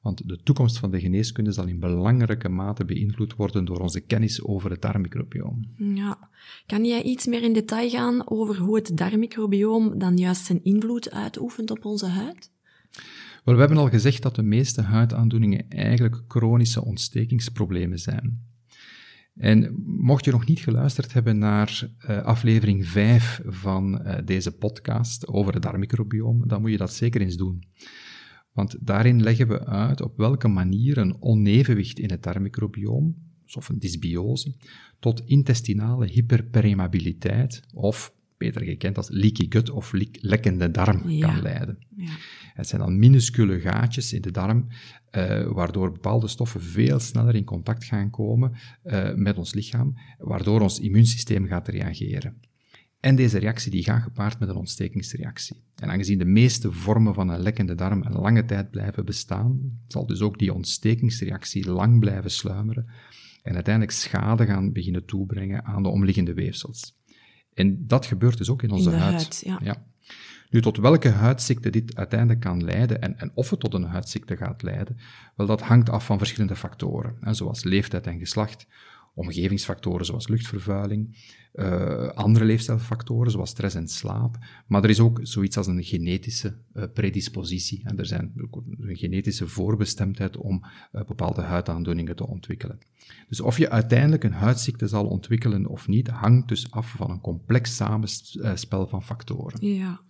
Want 0.00 0.28
de 0.28 0.40
toekomst 0.42 0.78
van 0.78 0.90
de 0.90 1.00
geneeskunde 1.00 1.52
zal 1.52 1.66
in 1.66 1.80
belangrijke 1.80 2.48
mate 2.48 2.84
beïnvloed 2.84 3.34
worden 3.34 3.64
door 3.64 3.78
onze 3.80 4.00
kennis 4.00 4.44
over 4.44 4.70
het 4.70 4.82
darmmicrobioom. 4.82 5.68
Ja. 5.76 6.28
Kan 6.66 6.84
jij 6.84 7.02
iets 7.02 7.26
meer 7.26 7.42
in 7.42 7.52
detail 7.52 7.90
gaan 7.90 8.28
over 8.30 8.56
hoe 8.56 8.76
het 8.76 8.96
darmmicrobioom 8.96 9.98
dan 9.98 10.16
juist 10.16 10.44
zijn 10.44 10.64
invloed 10.64 11.10
uitoefent 11.10 11.70
op 11.70 11.84
onze 11.84 12.06
huid? 12.06 12.50
Wel, 13.44 13.54
we 13.54 13.60
hebben 13.60 13.78
al 13.78 13.88
gezegd 13.88 14.22
dat 14.22 14.34
de 14.34 14.42
meeste 14.42 14.82
huidaandoeningen 14.82 15.68
eigenlijk 15.68 16.22
chronische 16.28 16.84
ontstekingsproblemen 16.84 17.98
zijn. 17.98 18.45
En 19.36 19.82
mocht 19.84 20.24
je 20.24 20.30
nog 20.30 20.46
niet 20.46 20.60
geluisterd 20.60 21.12
hebben 21.12 21.38
naar 21.38 21.88
uh, 22.08 22.22
aflevering 22.22 22.86
5 22.86 23.40
van 23.44 24.02
uh, 24.02 24.14
deze 24.24 24.52
podcast 24.52 25.26
over 25.26 25.54
het 25.54 25.62
darmmicrobioom, 25.62 26.48
dan 26.48 26.60
moet 26.60 26.70
je 26.70 26.76
dat 26.76 26.94
zeker 26.94 27.20
eens 27.20 27.36
doen. 27.36 27.62
Want 28.52 28.76
daarin 28.80 29.22
leggen 29.22 29.48
we 29.48 29.66
uit 29.66 30.00
op 30.02 30.16
welke 30.16 30.48
manier 30.48 30.98
een 30.98 31.22
onevenwicht 31.22 31.98
in 31.98 32.10
het 32.10 32.22
darmmicrobioom, 32.22 33.16
of 33.54 33.68
een 33.68 33.78
dysbiose, 33.78 34.54
tot 35.00 35.22
intestinale 35.24 36.06
hyperpermeabiliteit 36.06 37.62
of 37.72 38.14
beter 38.36 38.62
gekend 38.62 38.96
als 38.96 39.08
leaky 39.10 39.46
gut 39.48 39.70
of 39.70 39.92
lekkende 40.20 40.70
darm 40.70 41.20
kan 41.20 41.42
leiden. 41.42 41.78
Ja. 41.96 42.16
Het 42.56 42.68
zijn 42.68 42.80
dan 42.80 42.98
minuscule 42.98 43.60
gaatjes 43.60 44.12
in 44.12 44.20
de 44.20 44.30
darm, 44.30 44.66
uh, 45.16 45.46
waardoor 45.46 45.92
bepaalde 45.92 46.28
stoffen 46.28 46.62
veel 46.62 46.98
sneller 46.98 47.34
in 47.34 47.44
contact 47.44 47.84
gaan 47.84 48.10
komen 48.10 48.52
uh, 48.84 49.14
met 49.14 49.38
ons 49.38 49.54
lichaam, 49.54 49.98
waardoor 50.18 50.60
ons 50.60 50.80
immuunsysteem 50.80 51.46
gaat 51.46 51.68
reageren. 51.68 52.40
En 53.00 53.16
deze 53.16 53.38
reactie 53.38 53.70
die 53.70 53.84
gaat 53.84 54.02
gepaard 54.02 54.38
met 54.38 54.48
een 54.48 54.56
ontstekingsreactie. 54.56 55.62
En 55.74 55.90
aangezien 55.90 56.18
de 56.18 56.24
meeste 56.24 56.72
vormen 56.72 57.14
van 57.14 57.28
een 57.28 57.40
lekkende 57.40 57.74
darm 57.74 58.02
een 58.02 58.20
lange 58.20 58.44
tijd 58.44 58.70
blijven 58.70 59.04
bestaan, 59.04 59.80
zal 59.86 60.06
dus 60.06 60.20
ook 60.20 60.38
die 60.38 60.54
ontstekingsreactie 60.54 61.70
lang 61.70 62.00
blijven 62.00 62.30
sluimeren 62.30 62.86
en 63.42 63.54
uiteindelijk 63.54 63.94
schade 63.94 64.46
gaan 64.46 64.72
beginnen 64.72 65.04
toebrengen 65.04 65.64
aan 65.64 65.82
de 65.82 65.88
omliggende 65.88 66.34
weefsels. 66.34 66.96
En 67.54 67.86
dat 67.86 68.06
gebeurt 68.06 68.38
dus 68.38 68.50
ook 68.50 68.62
in 68.62 68.70
onze 68.70 68.90
in 68.90 68.96
huid. 68.96 69.12
huid 69.12 69.42
ja. 69.44 69.60
ja. 69.62 69.86
Nu, 70.50 70.62
tot 70.62 70.76
welke 70.76 71.08
huidziekte 71.08 71.70
dit 71.70 71.96
uiteindelijk 71.96 72.40
kan 72.40 72.64
leiden 72.64 73.02
en, 73.02 73.18
en 73.18 73.30
of 73.34 73.50
het 73.50 73.60
tot 73.60 73.74
een 73.74 73.84
huidziekte 73.84 74.36
gaat 74.36 74.62
leiden, 74.62 74.96
wel, 75.36 75.46
dat 75.46 75.60
hangt 75.60 75.90
af 75.90 76.06
van 76.06 76.18
verschillende 76.18 76.56
factoren, 76.56 77.16
hè, 77.20 77.34
zoals 77.34 77.64
leeftijd 77.64 78.06
en 78.06 78.18
geslacht, 78.18 78.66
omgevingsfactoren 79.14 80.06
zoals 80.06 80.28
luchtvervuiling, 80.28 81.16
uh, 81.54 82.08
andere 82.08 82.44
leefstijlfactoren 82.44 83.30
zoals 83.30 83.50
stress 83.50 83.74
en 83.74 83.88
slaap, 83.88 84.38
maar 84.66 84.84
er 84.84 84.90
is 84.90 85.00
ook 85.00 85.20
zoiets 85.22 85.56
als 85.56 85.66
een 85.66 85.84
genetische 85.84 86.56
uh, 86.74 86.84
predispositie. 86.94 87.80
En 87.84 87.98
er 87.98 88.06
zijn 88.06 88.32
een 88.80 88.96
genetische 88.96 89.48
voorbestemdheid 89.48 90.36
om 90.36 90.64
uh, 90.64 91.02
bepaalde 91.04 91.42
huidaandoeningen 91.42 92.16
te 92.16 92.26
ontwikkelen. 92.26 92.78
Dus 93.28 93.40
of 93.40 93.58
je 93.58 93.70
uiteindelijk 93.70 94.24
een 94.24 94.32
huidziekte 94.32 94.86
zal 94.86 95.06
ontwikkelen 95.06 95.66
of 95.66 95.88
niet, 95.88 96.08
hangt 96.08 96.48
dus 96.48 96.70
af 96.70 96.90
van 96.90 97.10
een 97.10 97.20
complex 97.20 97.76
samenspel 97.76 98.86
van 98.86 99.02
factoren. 99.02 99.66
Ja. 99.66 100.00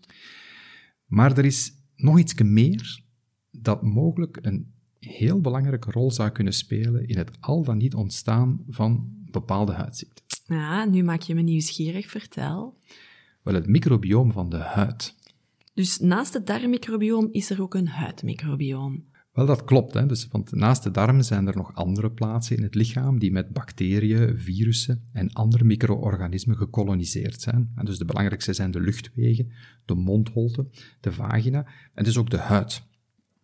Maar 1.06 1.38
er 1.38 1.44
is 1.44 1.72
nog 1.96 2.18
iets 2.18 2.34
meer 2.42 3.02
dat 3.50 3.82
mogelijk 3.82 4.38
een 4.42 4.74
heel 4.98 5.40
belangrijke 5.40 5.90
rol 5.90 6.10
zou 6.10 6.30
kunnen 6.30 6.52
spelen 6.52 7.08
in 7.08 7.18
het 7.18 7.30
al 7.40 7.62
dan 7.62 7.76
niet 7.76 7.94
ontstaan 7.94 8.64
van 8.68 9.08
bepaalde 9.30 9.72
huidziekten. 9.72 10.24
Ja, 10.46 10.84
nu 10.84 11.02
maak 11.02 11.20
je 11.20 11.34
me 11.34 11.42
nieuwsgierig, 11.42 12.10
vertel. 12.10 12.78
Wel, 13.42 13.54
het 13.54 13.66
microbioom 13.66 14.32
van 14.32 14.50
de 14.50 14.56
huid. 14.56 15.14
Dus 15.74 15.98
naast 15.98 16.34
het 16.34 16.46
darmmicrobioom 16.46 17.28
is 17.32 17.50
er 17.50 17.62
ook 17.62 17.74
een 17.74 17.88
huidmicrobioom. 17.88 19.04
Wel, 19.36 19.46
dat 19.46 19.64
klopt. 19.64 19.94
Hè? 19.94 20.06
Dus, 20.06 20.28
want 20.30 20.52
naast 20.52 20.82
de 20.82 20.90
darm 20.90 21.22
zijn 21.22 21.46
er 21.46 21.56
nog 21.56 21.74
andere 21.74 22.10
plaatsen 22.10 22.56
in 22.56 22.62
het 22.62 22.74
lichaam 22.74 23.18
die 23.18 23.32
met 23.32 23.52
bacteriën, 23.52 24.38
virussen 24.38 25.08
en 25.12 25.32
andere 25.32 25.64
micro-organismen 25.64 26.56
gekoloniseerd 26.56 27.40
zijn. 27.40 27.72
En 27.74 27.84
dus 27.84 27.98
de 27.98 28.04
belangrijkste 28.04 28.52
zijn 28.52 28.70
de 28.70 28.80
luchtwegen, 28.80 29.52
de 29.84 29.94
mondholte, 29.94 30.66
de 31.00 31.12
vagina 31.12 31.66
en 31.94 32.04
dus 32.04 32.18
ook 32.18 32.30
de 32.30 32.38
huid. 32.38 32.82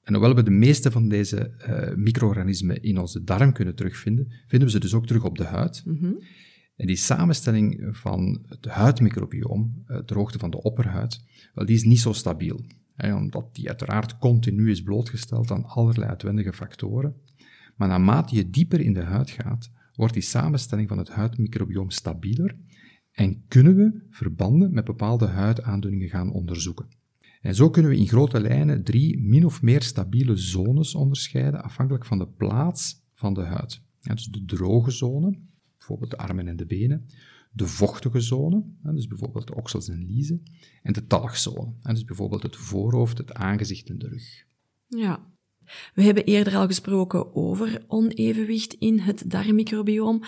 En 0.02 0.14
hoewel 0.14 0.34
we 0.34 0.42
de 0.42 0.50
meeste 0.50 0.90
van 0.90 1.08
deze 1.08 1.54
uh, 1.68 1.96
micro-organismen 1.96 2.82
in 2.82 2.98
onze 2.98 3.24
darm 3.24 3.52
kunnen 3.52 3.74
terugvinden, 3.74 4.32
vinden 4.46 4.68
we 4.68 4.74
ze 4.74 4.80
dus 4.80 4.94
ook 4.94 5.06
terug 5.06 5.24
op 5.24 5.38
de 5.38 5.44
huid. 5.44 5.82
Mm 5.84 5.96
-hmm. 5.96 6.22
En 6.76 6.86
die 6.86 6.96
samenstelling 6.96 7.88
van 7.90 8.44
het 8.46 8.64
huidmicrobioom, 8.64 9.82
eh, 9.86 9.98
de 10.04 10.14
hoogte 10.14 10.38
van 10.38 10.50
de 10.50 10.62
opperhuid, 10.62 11.24
wel, 11.54 11.66
die 11.66 11.76
is 11.76 11.84
niet 11.84 12.00
zo 12.00 12.12
stabiel. 12.12 12.64
Omdat 12.96 13.54
die 13.54 13.68
uiteraard 13.68 14.18
continu 14.18 14.70
is 14.70 14.82
blootgesteld 14.82 15.50
aan 15.50 15.64
allerlei 15.64 16.08
uitwendige 16.08 16.52
factoren. 16.52 17.14
Maar 17.76 17.88
naarmate 17.88 18.34
je 18.34 18.50
dieper 18.50 18.80
in 18.80 18.92
de 18.92 19.02
huid 19.02 19.30
gaat, 19.30 19.70
wordt 19.94 20.14
die 20.14 20.22
samenstelling 20.22 20.88
van 20.88 20.98
het 20.98 21.08
huidmicrobioom 21.08 21.90
stabieler 21.90 22.56
en 23.12 23.44
kunnen 23.48 23.76
we 23.76 24.06
verbanden 24.10 24.74
met 24.74 24.84
bepaalde 24.84 25.26
huidaandoeningen 25.26 26.08
gaan 26.08 26.32
onderzoeken. 26.32 26.86
En 27.40 27.54
zo 27.54 27.70
kunnen 27.70 27.90
we 27.90 27.96
in 27.96 28.08
grote 28.08 28.40
lijnen 28.40 28.84
drie 28.84 29.20
min 29.20 29.44
of 29.44 29.62
meer 29.62 29.82
stabiele 29.82 30.36
zones 30.36 30.94
onderscheiden, 30.94 31.62
afhankelijk 31.62 32.04
van 32.04 32.18
de 32.18 32.28
plaats 32.28 33.04
van 33.14 33.34
de 33.34 33.42
huid. 33.42 33.82
Ja, 34.00 34.14
dus 34.14 34.26
de 34.26 34.44
droge 34.44 34.90
zone, 34.90 35.38
bijvoorbeeld 35.78 36.10
de 36.10 36.16
armen 36.16 36.48
en 36.48 36.56
de 36.56 36.66
benen, 36.66 37.06
de 37.52 37.66
vochtige 37.66 38.20
zone, 38.20 38.64
dus 38.82 39.06
bijvoorbeeld 39.06 39.46
de 39.46 39.54
oksels 39.54 39.88
en 39.88 40.06
liezen, 40.06 40.42
en 40.82 40.92
de 40.92 41.06
talgzone, 41.06 41.72
dus 41.82 42.04
bijvoorbeeld 42.04 42.42
het 42.42 42.56
voorhoofd, 42.56 43.18
het 43.18 43.34
aangezicht 43.34 43.88
en 43.88 43.98
de 43.98 44.08
rug. 44.08 44.44
Ja. 44.86 45.30
We 45.94 46.02
hebben 46.02 46.24
eerder 46.24 46.56
al 46.56 46.66
gesproken 46.66 47.34
over 47.34 47.84
onevenwicht 47.86 48.72
in 48.72 48.98
het 48.98 49.30
darmmicrobioom. 49.30 50.22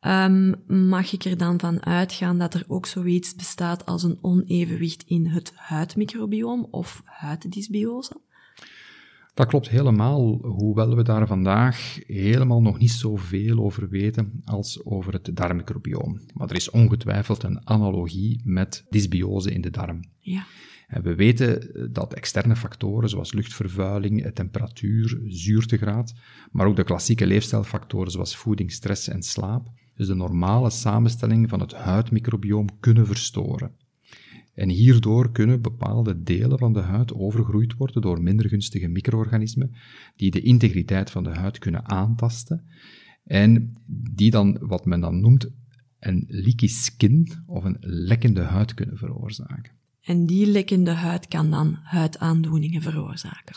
Um, 0.00 0.54
mag 0.66 1.12
ik 1.12 1.24
er 1.24 1.36
dan 1.36 1.60
van 1.60 1.84
uitgaan 1.84 2.38
dat 2.38 2.54
er 2.54 2.64
ook 2.68 2.86
zoiets 2.86 3.34
bestaat 3.34 3.86
als 3.86 4.02
een 4.02 4.18
onevenwicht 4.20 5.02
in 5.02 5.26
het 5.26 5.52
huidmicrobioom 5.54 6.66
of 6.70 7.02
huiddysbiose? 7.04 8.20
Dat 9.38 9.46
klopt 9.46 9.68
helemaal, 9.68 10.38
hoewel 10.42 10.96
we 10.96 11.02
daar 11.02 11.26
vandaag 11.26 11.98
helemaal 12.06 12.62
nog 12.62 12.78
niet 12.78 12.90
zoveel 12.90 13.58
over 13.58 13.88
weten 13.88 14.40
als 14.44 14.84
over 14.84 15.12
het 15.12 15.36
darmmicrobioom. 15.36 16.20
Maar 16.34 16.48
er 16.50 16.56
is 16.56 16.70
ongetwijfeld 16.70 17.42
een 17.42 17.68
analogie 17.68 18.40
met 18.44 18.84
dysbiose 18.88 19.52
in 19.52 19.60
de 19.60 19.70
darm. 19.70 20.00
Ja. 20.18 20.46
En 20.86 21.02
we 21.02 21.14
weten 21.14 21.88
dat 21.92 22.14
externe 22.14 22.56
factoren 22.56 23.08
zoals 23.08 23.32
luchtvervuiling, 23.32 24.30
temperatuur, 24.34 25.20
zuurtegraad, 25.26 26.14
maar 26.50 26.66
ook 26.66 26.76
de 26.76 26.84
klassieke 26.84 27.26
leefstijlfactoren 27.26 28.10
zoals 28.10 28.36
voeding, 28.36 28.72
stress 28.72 29.08
en 29.08 29.22
slaap, 29.22 29.68
dus 29.94 30.06
de 30.06 30.14
normale 30.14 30.70
samenstelling 30.70 31.48
van 31.48 31.60
het 31.60 31.72
huidmicrobioom 31.72 32.80
kunnen 32.80 33.06
verstoren. 33.06 33.74
En 34.58 34.68
hierdoor 34.68 35.32
kunnen 35.32 35.62
bepaalde 35.62 36.22
delen 36.22 36.58
van 36.58 36.72
de 36.72 36.80
huid 36.80 37.14
overgroeid 37.14 37.74
worden 37.74 38.02
door 38.02 38.22
minder 38.22 38.48
gunstige 38.48 38.88
micro-organismen 38.88 39.76
die 40.16 40.30
de 40.30 40.40
integriteit 40.40 41.10
van 41.10 41.24
de 41.24 41.30
huid 41.30 41.58
kunnen 41.58 41.88
aantasten 41.88 42.64
en 43.24 43.72
die 44.14 44.30
dan 44.30 44.58
wat 44.60 44.84
men 44.84 45.00
dan 45.00 45.20
noemt 45.20 45.50
een 45.98 46.24
leaky 46.28 46.66
skin 46.66 47.32
of 47.46 47.64
een 47.64 47.76
lekkende 47.80 48.40
huid 48.40 48.74
kunnen 48.74 48.96
veroorzaken. 48.96 49.72
En 50.00 50.26
die 50.26 50.46
lekkende 50.46 50.90
huid 50.92 51.28
kan 51.28 51.50
dan 51.50 51.78
huidaandoeningen 51.82 52.82
veroorzaken? 52.82 53.56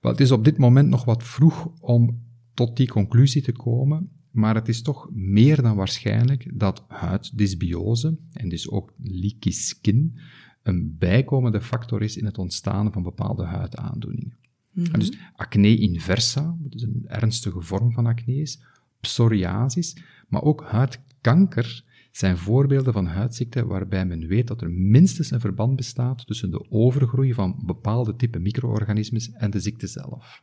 Wel, 0.00 0.12
het 0.12 0.20
is 0.20 0.30
op 0.30 0.44
dit 0.44 0.58
moment 0.58 0.88
nog 0.88 1.04
wat 1.04 1.24
vroeg 1.24 1.80
om 1.80 2.22
tot 2.54 2.76
die 2.76 2.88
conclusie 2.88 3.42
te 3.42 3.52
komen, 3.52 4.10
maar 4.32 4.54
het 4.54 4.68
is 4.68 4.82
toch 4.82 5.08
meer 5.12 5.62
dan 5.62 5.76
waarschijnlijk 5.76 6.50
dat 6.54 6.84
huiddysbiose, 6.88 8.18
en 8.32 8.48
dus 8.48 8.70
ook 8.70 8.92
leaky 9.02 9.50
skin, 9.50 10.18
een 10.62 10.96
bijkomende 10.98 11.60
factor 11.60 12.02
is 12.02 12.16
in 12.16 12.24
het 12.24 12.38
ontstaan 12.38 12.92
van 12.92 13.02
bepaalde 13.02 13.44
huidaandoeningen. 13.44 14.36
Mm 14.70 14.84
-hmm. 14.84 14.98
Dus 14.98 15.12
acne 15.36 15.76
inversa, 15.76 16.56
is 16.70 16.82
een 16.82 17.04
ernstige 17.06 17.60
vorm 17.60 17.92
van 17.92 18.06
acne 18.06 18.34
is, 18.34 18.62
psoriasis, 19.00 19.96
maar 20.28 20.42
ook 20.42 20.62
huidkanker 20.62 21.84
zijn 22.10 22.36
voorbeelden 22.36 22.92
van 22.92 23.06
huidziekten 23.06 23.66
waarbij 23.66 24.06
men 24.06 24.26
weet 24.26 24.46
dat 24.46 24.60
er 24.60 24.70
minstens 24.70 25.30
een 25.30 25.40
verband 25.40 25.76
bestaat 25.76 26.26
tussen 26.26 26.50
de 26.50 26.70
overgroei 26.70 27.34
van 27.34 27.62
bepaalde 27.66 28.16
type 28.16 28.38
micro-organismen 28.38 29.22
en 29.34 29.50
de 29.50 29.60
ziekte 29.60 29.86
zelf. 29.86 30.42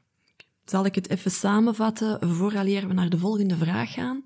Zal 0.70 0.86
ik 0.86 0.96
het 0.96 1.10
even 1.10 1.32
samenvatten 1.32 2.30
vooraleer 2.30 2.88
we 2.88 2.94
naar 2.94 3.10
de 3.10 3.18
volgende 3.18 3.56
vraag 3.56 3.94
gaan? 3.94 4.24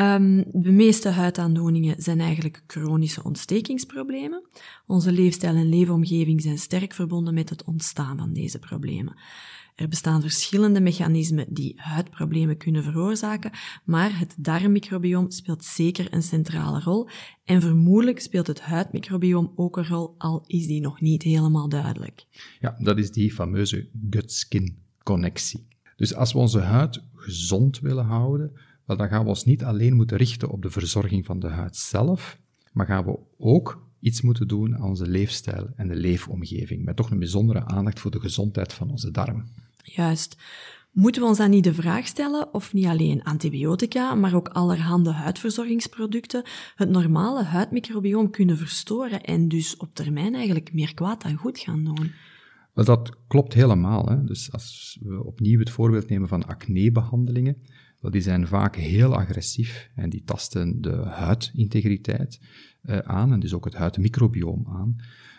Um, 0.00 0.44
de 0.52 0.70
meeste 0.70 1.08
huidaandoeningen 1.08 2.02
zijn 2.02 2.20
eigenlijk 2.20 2.62
chronische 2.66 3.22
ontstekingsproblemen. 3.22 4.42
Onze 4.86 5.12
leefstijl 5.12 5.54
en 5.54 5.68
leefomgeving 5.68 6.42
zijn 6.42 6.58
sterk 6.58 6.92
verbonden 6.92 7.34
met 7.34 7.50
het 7.50 7.64
ontstaan 7.64 8.18
van 8.18 8.32
deze 8.32 8.58
problemen. 8.58 9.16
Er 9.74 9.88
bestaan 9.88 10.20
verschillende 10.20 10.80
mechanismen 10.80 11.46
die 11.48 11.72
huidproblemen 11.76 12.56
kunnen 12.56 12.82
veroorzaken, 12.82 13.50
maar 13.84 14.18
het 14.18 14.34
darmmicrobioom 14.38 15.30
speelt 15.30 15.64
zeker 15.64 16.06
een 16.10 16.22
centrale 16.22 16.80
rol 16.80 17.08
en 17.44 17.60
vermoedelijk 17.60 18.20
speelt 18.20 18.46
het 18.46 18.60
huidmicrobioom 18.60 19.52
ook 19.56 19.76
een 19.76 19.88
rol, 19.88 20.14
al 20.18 20.44
is 20.46 20.66
die 20.66 20.80
nog 20.80 21.00
niet 21.00 21.22
helemaal 21.22 21.68
duidelijk. 21.68 22.26
Ja, 22.60 22.76
dat 22.78 22.98
is 22.98 23.10
die 23.10 23.32
fameuze 23.32 23.88
gut-skin 24.10 24.88
Dus 25.96 26.14
als 26.14 26.32
we 26.32 26.38
onze 26.38 26.60
huid 26.60 27.02
gezond 27.14 27.80
willen 27.80 28.04
houden, 28.04 28.52
dan 28.86 29.08
gaan 29.08 29.22
we 29.22 29.28
ons 29.28 29.44
niet 29.44 29.64
alleen 29.64 29.94
moeten 29.94 30.16
richten 30.16 30.50
op 30.50 30.62
de 30.62 30.70
verzorging 30.70 31.26
van 31.26 31.40
de 31.40 31.48
huid 31.48 31.76
zelf, 31.76 32.38
maar 32.72 32.86
gaan 32.86 33.04
we 33.04 33.18
ook 33.38 33.88
iets 34.00 34.20
moeten 34.20 34.48
doen 34.48 34.74
aan 34.76 34.88
onze 34.88 35.06
leefstijl 35.06 35.68
en 35.76 35.88
de 35.88 35.96
leefomgeving, 35.96 36.84
met 36.84 36.96
toch 36.96 37.10
een 37.10 37.18
bijzondere 37.18 37.64
aandacht 37.64 38.00
voor 38.00 38.10
de 38.10 38.20
gezondheid 38.20 38.72
van 38.72 38.90
onze 38.90 39.10
darm. 39.10 39.44
Juist. 39.82 40.36
Moeten 40.90 41.22
we 41.22 41.28
ons 41.28 41.38
dan 41.38 41.50
niet 41.50 41.64
de 41.64 41.74
vraag 41.74 42.06
stellen 42.06 42.54
of 42.54 42.72
niet 42.72 42.86
alleen 42.86 43.22
antibiotica, 43.22 44.14
maar 44.14 44.34
ook 44.34 44.48
allerhande 44.48 45.10
huidverzorgingsproducten 45.10 46.42
het 46.74 46.88
normale 46.88 47.42
huidmicrobioom 47.42 48.30
kunnen 48.30 48.56
verstoren 48.56 49.22
en 49.22 49.48
dus 49.48 49.76
op 49.76 49.94
termijn 49.94 50.34
eigenlijk 50.34 50.72
meer 50.72 50.94
kwaad 50.94 51.22
dan 51.22 51.36
goed 51.36 51.58
gaan 51.58 51.84
doen? 51.84 52.12
Wel, 52.72 52.84
dat 52.84 53.16
klopt 53.26 53.54
helemaal. 53.54 54.06
Hè. 54.06 54.24
Dus 54.24 54.52
als 54.52 54.98
we 55.02 55.24
opnieuw 55.24 55.58
het 55.58 55.70
voorbeeld 55.70 56.08
nemen 56.08 56.28
van 56.28 56.46
acnebehandelingen, 56.46 57.56
wel, 58.00 58.10
die 58.10 58.20
zijn 58.20 58.46
vaak 58.46 58.76
heel 58.76 59.16
agressief 59.16 59.90
en 59.94 60.10
die 60.10 60.22
tasten 60.24 60.80
de 60.80 60.96
huidintegriteit 60.96 62.40
uh, 62.82 62.98
aan 62.98 63.32
en 63.32 63.40
dus 63.40 63.54
ook 63.54 63.64
het 63.64 63.74
huidmicrobioom 63.74 64.66
aan, 64.68 64.96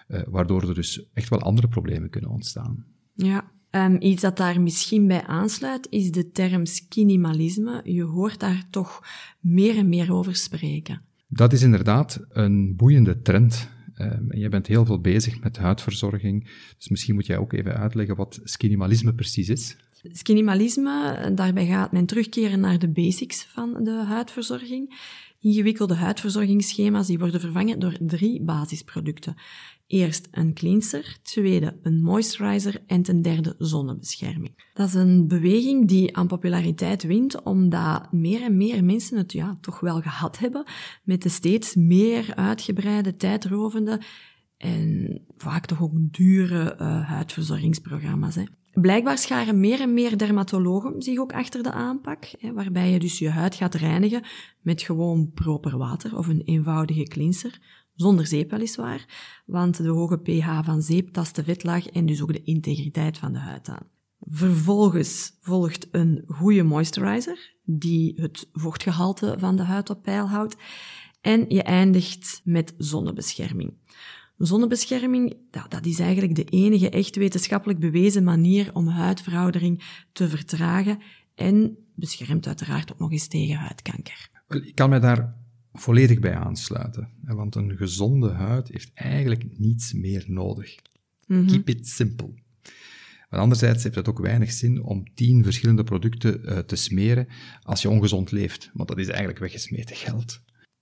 uh, 0.08 0.22
waardoor 0.28 0.68
er 0.68 0.76
dus 0.76 1.10
echt 1.14 1.30
wel 1.30 1.42
andere 1.42 1.68
problemen 1.68 2.10
kunnen 2.10 2.30
ontstaan. 2.30 2.86
Ja, 3.14 3.52
Um, 3.76 3.98
iets 4.00 4.22
dat 4.22 4.38
daar 4.38 4.62
misschien 4.62 5.08
bij 5.08 5.24
aansluit 5.24 5.88
is 5.90 6.12
de 6.12 6.32
term 6.32 6.66
skinimalisme. 6.66 7.82
Je 7.84 8.04
hoort 8.04 8.40
daar 8.40 8.68
toch 8.70 9.04
meer 9.40 9.78
en 9.78 9.90
meer 9.90 10.14
over 10.14 10.36
spreken. 10.36 11.02
Dat 11.28 11.54
is 11.54 11.62
inderdaad 11.62 12.26
een 12.30 12.76
boeiende 12.76 13.22
trend. 13.22 13.70
Um, 14.02 14.28
je 14.30 14.50
bent 14.50 14.68
heel 14.68 14.86
veel 14.86 15.00
bezig 15.00 15.42
met 15.42 15.58
huidverzorging, 15.58 16.50
dus 16.78 16.90
misschien 16.90 17.16
moet 17.16 17.26
jij 17.26 17.38
ook 17.38 17.54
even 17.54 17.78
uitleggen 17.78 18.16
wat 18.16 18.40
skinimalisme 18.44 19.14
precies 19.14 19.50
is. 19.50 19.76
Skinimalisme, 20.12 21.32
daarbij 21.36 21.66
gaat 21.66 21.92
men 21.92 22.06
terugkeren 22.06 22.60
naar 22.60 22.80
de 22.80 22.88
basics 22.88 23.44
van 23.44 23.84
de 23.84 24.04
huidverzorging. 24.08 24.94
Ingewikkelde 25.42 25.96
huidverzorgingsschema's 25.96 27.08
die 27.08 27.20
worden 27.20 27.40
vervangen 27.40 27.80
door 27.80 27.98
drie 28.00 28.42
basisproducten. 28.42 29.36
Eerst 29.88 30.28
een 30.32 30.54
cleanser, 30.54 31.18
tweede 31.22 31.80
een 31.82 32.02
moisturizer 32.02 32.84
en 32.88 33.02
ten 33.02 33.22
derde 33.22 33.56
zonnebescherming. 33.58 34.72
Dat 34.74 34.88
is 34.88 34.94
een 34.94 35.28
beweging 35.28 35.88
die 35.88 36.18
aan 36.18 36.28
populariteit 36.28 37.04
wint 37.04 37.44
omdat 37.44 38.12
meer 38.12 38.42
en 38.42 38.58
meer 38.58 38.84
mensen 38.84 39.18
het 39.18 39.32
ja, 39.32 39.58
toch 39.62 39.80
wel 39.80 40.02
gehad 40.02 40.38
hebben 40.38 40.64
met 41.04 41.22
de 41.22 41.30
steeds 41.30 41.76
meer 41.76 42.36
uitgebreide, 42.36 43.16
tijdrovende 43.16 44.02
en 44.58 45.22
vaak 45.38 45.66
toch 45.66 45.82
ook 45.82 45.94
dure 45.96 46.78
uh, 46.80 47.08
huidverzorgingsprogramma's. 47.10 48.36
Hè. 48.36 48.44
Blijkbaar 48.74 49.18
scharen 49.18 49.60
meer 49.60 49.82
en 49.82 49.94
meer 49.94 50.18
dermatologen 50.18 51.02
zich 51.02 51.20
ook 51.20 51.34
achter 51.34 51.64
de 51.64 51.72
aanpak, 51.72 52.26
hè, 52.40 52.54
waarbij 52.54 52.92
je 52.92 53.00
dus 53.00 53.20
je 53.20 53.30
huid 53.30 53.56
gaat 53.56 53.76
reinigen 53.76 54.24
met 54.62 54.82
gewoon 54.82 55.32
proper 55.34 55.78
water 55.78 56.18
of 56.18 56.28
een 56.28 56.42
eenvoudige 56.42 57.04
cleanser, 57.04 57.60
zonder 57.96 58.28
zeep 58.28 58.52
weliswaar, 58.52 59.06
want 59.46 59.78
de 59.78 59.88
hoge 59.88 60.18
pH 60.18 60.60
van 60.64 60.82
zeep 60.82 61.14
tast 61.14 61.36
de 61.36 61.44
vetlaag 61.44 61.88
en 61.88 62.06
dus 62.06 62.22
ook 62.22 62.34
de 62.34 62.44
integriteit 62.44 63.18
van 63.18 63.34
de 63.34 63.40
huid 63.40 63.70
aan. 63.70 63.88
Vervolgens 64.20 65.38
volgt 65.42 65.88
een 65.92 66.24
goede 66.28 66.64
moisturizer, 66.64 67.56
die 67.64 68.14
het 68.22 68.50
vochtgehalte 68.54 69.36
van 69.40 69.56
de 69.56 69.64
huid 69.64 69.90
op 69.90 70.04
peil 70.04 70.30
houdt, 70.30 70.56
en 71.22 71.46
je 71.48 71.64
eindigt 71.64 72.42
met 72.44 72.74
zonnebescherming. 72.78 73.74
Zonnebescherming, 74.46 75.38
dat 75.70 75.86
is 75.86 76.00
eigenlijk 76.00 76.36
de 76.36 76.44
enige 76.44 76.90
echt 76.90 77.16
wetenschappelijk 77.16 77.80
bewezen 77.80 78.24
manier 78.24 78.70
om 78.74 78.88
huidveroudering 78.88 79.84
te 80.12 80.30
vertragen 80.30 81.00
en 81.36 81.78
beschermt 81.96 82.48
uiteraard 82.48 82.92
ook 82.92 83.00
nog 83.00 83.12
eens 83.12 83.28
tegen 83.28 83.56
huidkanker. 83.56 84.30
Ik 84.48 84.76
kan 84.76 84.90
me 84.90 85.00
daar 85.00 85.36
volledig 85.74 86.20
bij 86.20 86.36
aansluiten, 86.36 87.10
want 87.22 87.56
een 87.56 87.78
gezonde 87.78 88.30
huid 88.30 88.68
heeft 88.68 88.92
eigenlijk 88.94 89.44
niets 89.58 89.94
meer 89.94 90.24
nodig. 90.28 90.76
Mhm. 91.28 91.48
Keep 91.48 91.70
it 91.70 91.88
simple. 91.88 92.34
Maar 93.30 93.40
anderzijds 93.40 93.84
heeft 93.84 93.96
het 93.96 94.10
ook 94.10 94.20
weinig 94.20 94.52
zin 94.52 94.84
om 94.84 95.14
tien 95.14 95.44
verschillende 95.44 95.84
producten 95.84 96.42
uh, 96.44 96.58
te 96.58 96.76
smeren 96.76 97.28
als 97.62 97.82
je 97.82 97.90
ongezond 97.90 98.32
leeft, 98.32 98.70
want 98.74 98.90
dat 98.90 98.98
is 98.98 99.08
eigenlijk 99.08 99.40
weggesmeten 99.40 99.96
geld. 99.96 100.42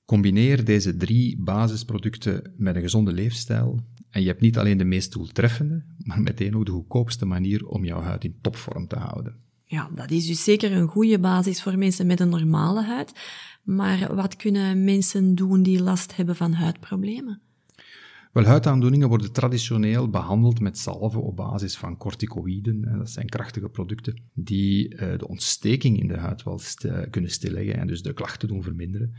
Combineer 0.09 0.65
deze 0.65 0.97
drie 0.97 1.37
basisproducten 1.39 2.53
met 2.57 2.75
een 2.75 2.81
gezonde 2.81 3.11
leefstijl 3.11 3.79
en 4.09 4.21
je 4.21 4.27
hebt 4.27 4.41
niet 4.41 4.57
alleen 4.57 4.77
de 4.77 4.83
meest 4.83 5.11
doeltreffende, 5.11 5.83
maar 5.97 6.21
meteen 6.21 6.55
ook 6.55 6.65
de 6.65 6.71
goedkoopste 6.71 7.25
manier 7.25 7.67
om 7.67 7.85
jouw 7.85 8.01
huid 8.01 8.23
in 8.23 8.37
topvorm 8.41 8.87
te 8.87 8.95
houden. 8.95 9.35
Ja, 9.63 9.89
dat 9.95 10.11
is 10.11 10.27
dus 10.27 10.43
zeker 10.43 10.71
een 10.71 10.87
goede 10.87 11.19
basis 11.19 11.61
voor 11.61 11.77
mensen 11.77 12.07
met 12.07 12.19
een 12.19 12.29
normale 12.29 12.83
huid. 12.83 13.13
Maar 13.63 14.15
wat 14.15 14.35
kunnen 14.35 14.83
mensen 14.83 15.35
doen 15.35 15.63
die 15.63 15.83
last 15.83 16.15
hebben 16.15 16.35
van 16.35 16.53
huidproblemen? 16.53 17.41
Wel, 18.31 18.43
huidaandoeningen 18.43 19.09
worden 19.09 19.31
traditioneel 19.31 20.09
behandeld 20.09 20.59
met 20.59 20.77
salven 20.77 21.23
op 21.23 21.35
basis 21.35 21.77
van 21.77 21.97
corticoïden. 21.97 22.97
Dat 22.97 23.09
zijn 23.09 23.29
krachtige 23.29 23.69
producten 23.69 24.21
die 24.33 24.95
eh, 24.95 25.19
de 25.19 25.27
ontsteking 25.27 25.99
in 25.99 26.07
de 26.07 26.17
huid 26.17 26.43
wel 26.43 26.59
kunnen 27.09 27.31
stilleggen 27.31 27.77
en 27.77 27.87
dus 27.87 28.01
de 28.01 28.13
klachten 28.13 28.47
doen 28.47 28.63
verminderen. 28.63 29.15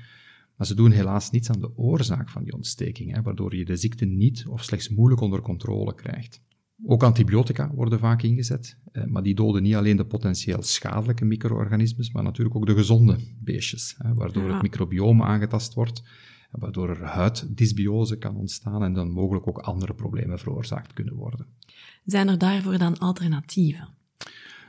Maar 0.60 0.68
ze 0.68 0.74
doen 0.74 0.90
helaas 0.90 1.30
niets 1.30 1.50
aan 1.50 1.60
de 1.60 1.76
oorzaak 1.76 2.28
van 2.28 2.44
die 2.44 2.52
ontsteking, 2.52 3.14
hè, 3.14 3.22
waardoor 3.22 3.56
je 3.56 3.64
de 3.64 3.76
ziekte 3.76 4.04
niet 4.04 4.46
of 4.46 4.64
slechts 4.64 4.88
moeilijk 4.88 5.20
onder 5.20 5.40
controle 5.40 5.94
krijgt. 5.94 6.42
Ook 6.84 7.02
antibiotica 7.02 7.70
worden 7.74 7.98
vaak 7.98 8.22
ingezet, 8.22 8.78
eh, 8.92 9.04
maar 9.04 9.22
die 9.22 9.34
doden 9.34 9.62
niet 9.62 9.74
alleen 9.74 9.96
de 9.96 10.06
potentieel 10.06 10.62
schadelijke 10.62 11.24
micro-organismen, 11.24 12.08
maar 12.12 12.22
natuurlijk 12.22 12.56
ook 12.56 12.66
de 12.66 12.74
gezonde 12.74 13.18
beestjes, 13.38 13.94
hè, 13.98 14.14
waardoor 14.14 14.52
het 14.52 14.62
microbioom 14.62 15.22
aangetast 15.22 15.74
wordt, 15.74 16.02
waardoor 16.50 16.88
er 16.88 17.04
huiddysbiose 17.04 18.18
kan 18.18 18.36
ontstaan 18.36 18.82
en 18.82 18.92
dan 18.92 19.10
mogelijk 19.10 19.48
ook 19.48 19.58
andere 19.58 19.94
problemen 19.94 20.38
veroorzaakt 20.38 20.92
kunnen 20.92 21.14
worden. 21.14 21.46
Zijn 22.04 22.28
er 22.28 22.38
daarvoor 22.38 22.78
dan 22.78 22.98
alternatieven? 22.98 23.88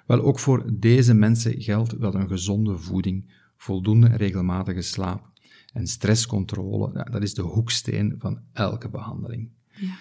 Wel, 0.08 0.22
ook 0.22 0.40
voor 0.40 0.74
deze 0.74 1.14
mensen 1.14 1.62
geldt 1.62 2.00
dat 2.02 2.14
een 2.14 2.28
gezonde 2.28 2.78
voeding, 2.78 3.34
voldoende 3.58 4.08
en 4.08 4.18
regelmatige 4.18 4.82
slaap 4.82 5.31
en 5.72 5.88
stresscontrole, 5.88 7.08
dat 7.12 7.24
is 7.24 7.34
de 7.34 7.42
hoeksteen 7.42 8.16
van 8.18 8.42
elke 8.54 8.90
behandeling. 8.90 9.50
Ja. 9.68 9.94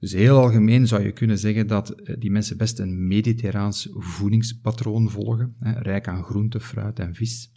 Dus 0.00 0.12
heel 0.12 0.38
algemeen 0.38 0.86
zou 0.86 1.02
je 1.02 1.12
kunnen 1.12 1.38
zeggen 1.38 1.66
dat 1.66 1.90
eh, 1.90 2.16
die 2.18 2.30
mensen 2.30 2.56
best 2.56 2.78
een 2.78 3.06
mediterraans 3.06 3.88
voedingspatroon 3.92 5.10
volgen, 5.10 5.54
hè, 5.58 5.72
rijk 5.72 6.08
aan 6.08 6.24
groente, 6.24 6.60
fruit 6.60 6.98
en 6.98 7.14
vis. 7.14 7.52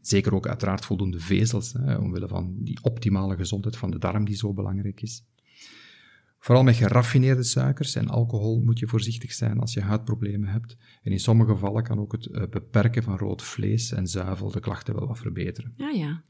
Zeker 0.00 0.34
ook 0.34 0.48
uiteraard 0.48 0.84
voldoende 0.84 1.20
vezels, 1.20 1.72
hè, 1.72 1.96
omwille 1.96 2.28
van 2.28 2.54
die 2.58 2.78
optimale 2.82 3.36
gezondheid 3.36 3.76
van 3.76 3.90
de 3.90 3.98
darm 3.98 4.24
die 4.24 4.36
zo 4.36 4.52
belangrijk 4.52 5.02
is. 5.02 5.24
Vooral 6.38 6.64
met 6.64 6.76
geraffineerde 6.76 7.42
suikers 7.42 7.94
en 7.94 8.08
alcohol 8.08 8.60
moet 8.60 8.78
je 8.78 8.86
voorzichtig 8.86 9.32
zijn 9.32 9.60
als 9.60 9.72
je 9.72 9.80
huidproblemen 9.80 10.48
hebt. 10.48 10.76
En 11.02 11.12
in 11.12 11.20
sommige 11.20 11.50
gevallen 11.50 11.82
kan 11.82 11.98
ook 11.98 12.12
het 12.12 12.26
eh, 12.26 12.42
beperken 12.50 13.02
van 13.02 13.18
rood 13.18 13.42
vlees 13.42 13.92
en 13.92 14.06
zuivel 14.06 14.50
de 14.50 14.60
klachten 14.60 14.94
wel 14.94 15.06
wat 15.06 15.18
verbeteren. 15.18 15.72
Ja, 15.76 15.90
ja. 15.90 16.24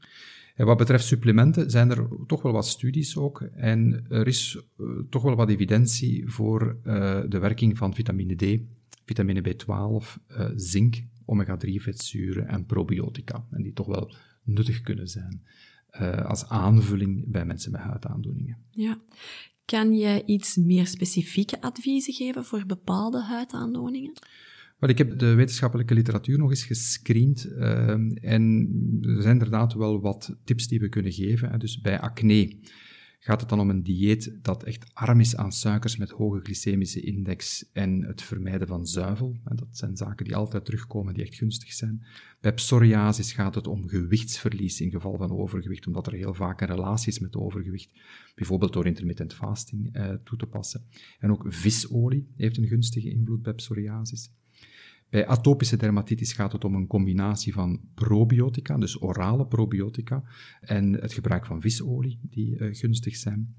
En 0.57 0.65
wat 0.65 0.77
betreft 0.77 1.05
supplementen 1.05 1.69
zijn 1.69 1.89
er 1.89 2.07
toch 2.27 2.41
wel 2.41 2.51
wat 2.51 2.67
studies 2.67 3.17
ook. 3.17 3.41
En 3.41 4.05
er 4.09 4.27
is 4.27 4.61
uh, 4.77 4.87
toch 5.09 5.23
wel 5.23 5.35
wat 5.35 5.49
evidentie 5.49 6.29
voor 6.29 6.77
uh, 6.83 7.21
de 7.27 7.39
werking 7.39 7.77
van 7.77 7.93
vitamine 7.93 8.35
D, 8.35 8.59
vitamine 9.05 9.41
B12, 9.41 9.67
uh, 9.67 10.05
eh, 10.27 10.51
zink, 10.55 11.03
omega-3 11.25 11.69
vetzuren 11.73 12.47
en 12.47 12.65
probiotica. 12.65 13.45
En 13.51 13.63
die 13.63 13.73
toch 13.73 13.87
wel 13.87 14.13
nuttig 14.43 14.81
kunnen 14.81 15.07
zijn 15.07 15.41
als 16.25 16.49
aanvulling 16.49 17.31
bij 17.31 17.45
mensen 17.45 17.71
met 17.71 17.81
huidaandoeningen. 17.81 18.57
Ja. 18.69 18.99
Kan 19.65 19.93
je 19.93 20.23
iets 20.25 20.55
meer 20.55 20.87
specifieke 20.87 21.61
adviezen 21.61 22.13
geven 22.13 22.45
voor 22.45 22.65
bepaalde 22.65 23.21
huidaandoeningen? 23.21 24.13
Maar 24.79 24.89
ik 24.89 24.97
heb 24.97 25.19
de 25.19 25.33
wetenschappelijke 25.33 25.93
literatuur 25.93 26.37
nog 26.37 26.49
eens 26.49 26.65
gescreend 26.65 27.47
uh, 27.47 27.89
en 28.21 28.69
er 29.01 29.21
zijn 29.21 29.33
inderdaad 29.33 29.73
wel 29.73 30.01
wat 30.01 30.35
tips 30.43 30.67
die 30.67 30.79
we 30.79 30.89
kunnen 30.89 31.11
geven. 31.11 31.59
Dus 31.59 31.81
bij 31.81 31.99
acne 31.99 32.55
gaat 33.19 33.39
het 33.39 33.49
dan 33.49 33.59
om 33.59 33.69
een 33.69 33.83
dieet 33.83 34.37
dat 34.41 34.63
echt 34.63 34.89
arm 34.93 35.19
is 35.19 35.35
aan 35.35 35.51
suikers 35.51 35.97
met 35.97 36.09
hoge 36.09 36.39
glycemische 36.39 37.01
index 37.01 37.69
en 37.73 38.03
het 38.03 38.21
vermijden 38.21 38.67
van 38.67 38.85
zuivel. 38.85 39.37
Dat 39.43 39.67
zijn 39.71 39.97
zaken 39.97 40.25
die 40.25 40.35
altijd 40.35 40.65
terugkomen, 40.65 41.13
die 41.13 41.23
echt 41.23 41.35
gunstig 41.35 41.73
zijn. 41.73 42.05
Bij 42.41 42.53
psoriasis 42.53 43.31
gaat 43.31 43.55
het 43.55 43.67
om 43.67 43.87
gewichtsverlies 43.87 44.81
in 44.81 44.91
geval 44.91 45.17
van 45.17 45.31
overgewicht, 45.31 45.87
omdat 45.87 46.07
er 46.07 46.13
heel 46.13 46.33
vaak 46.33 46.61
een 46.61 46.67
relatie 46.67 47.11
is 47.11 47.19
met 47.19 47.35
overgewicht, 47.35 47.91
bijvoorbeeld 48.35 48.73
door 48.73 48.85
intermittent 48.85 49.33
fasting 49.33 49.93
eh, 49.93 50.13
toe 50.23 50.37
te 50.37 50.45
passen. 50.45 50.81
En 51.19 51.31
ook 51.31 51.45
visolie 51.47 52.27
heeft 52.35 52.57
een 52.57 52.67
gunstige 52.67 53.09
invloed 53.09 53.41
bij 53.41 53.53
psoriasis. 53.53 54.31
Bij 55.09 55.27
atopische 55.27 55.77
dermatitis 55.77 56.33
gaat 56.33 56.51
het 56.51 56.63
om 56.63 56.75
een 56.75 56.87
combinatie 56.87 57.53
van 57.53 57.81
probiotica, 57.93 58.77
dus 58.77 59.01
orale 59.01 59.47
probiotica, 59.47 60.23
en 60.61 60.93
het 60.93 61.13
gebruik 61.13 61.45
van 61.45 61.61
visolie, 61.61 62.19
die 62.21 62.57
uh, 62.57 62.75
gunstig 62.75 63.15
zijn. 63.15 63.55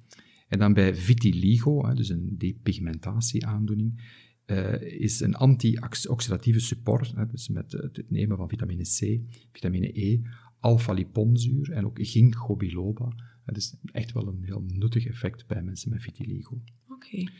En 0.49 0.59
dan 0.59 0.73
bij 0.73 0.95
vitiligo, 0.95 1.95
dus 1.95 2.09
een 2.09 2.39
depigmentatieaandoening, 2.39 4.17
uh, 4.47 4.83
is 4.83 5.21
een 5.21 5.35
anti-oxidatieve 5.35 6.61
support, 6.61 7.13
hè, 7.15 7.27
dus 7.27 7.49
met 7.49 7.73
het 7.73 8.05
nemen 8.09 8.37
van 8.37 8.49
vitamine 8.49 8.83
C, 8.83 9.21
vitamine 9.53 10.01
E, 10.01 10.21
alpha-liponzuur 10.61 11.71
en 11.71 11.87
ook 11.87 11.99
ginkgo 12.01 12.57
biloba. 12.57 13.15
Dat 13.45 13.57
is 13.57 13.77
echt 13.93 14.13
wel 14.13 14.29
een 14.29 14.45
heel 14.45 14.65
nuttig 14.67 15.07
effect 15.07 15.47
bij 15.47 15.63
mensen 15.63 15.91
met 15.91 16.03
vitiligo. 16.03 16.63
Oké. 16.89 17.31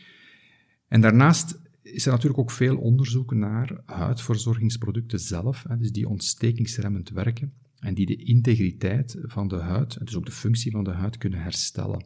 En 0.87 1.01
daarnaast 1.01 1.61
is 1.93 2.05
er 2.05 2.11
natuurlijk 2.11 2.39
ook 2.39 2.51
veel 2.51 2.77
onderzoek 2.77 3.33
naar 3.33 3.81
huidverzorgingsproducten 3.85 5.19
zelf, 5.19 5.65
hè, 5.67 5.77
dus 5.77 5.91
die 5.91 6.09
ontstekingsremmend 6.09 7.09
werken 7.09 7.53
en 7.79 7.93
die 7.93 8.05
de 8.05 8.15
integriteit 8.15 9.17
van 9.21 9.47
de 9.47 9.55
huid, 9.55 10.05
dus 10.05 10.15
ook 10.15 10.25
de 10.25 10.31
functie 10.31 10.71
van 10.71 10.83
de 10.83 10.91
huid, 10.91 11.17
kunnen 11.17 11.41
herstellen. 11.41 12.05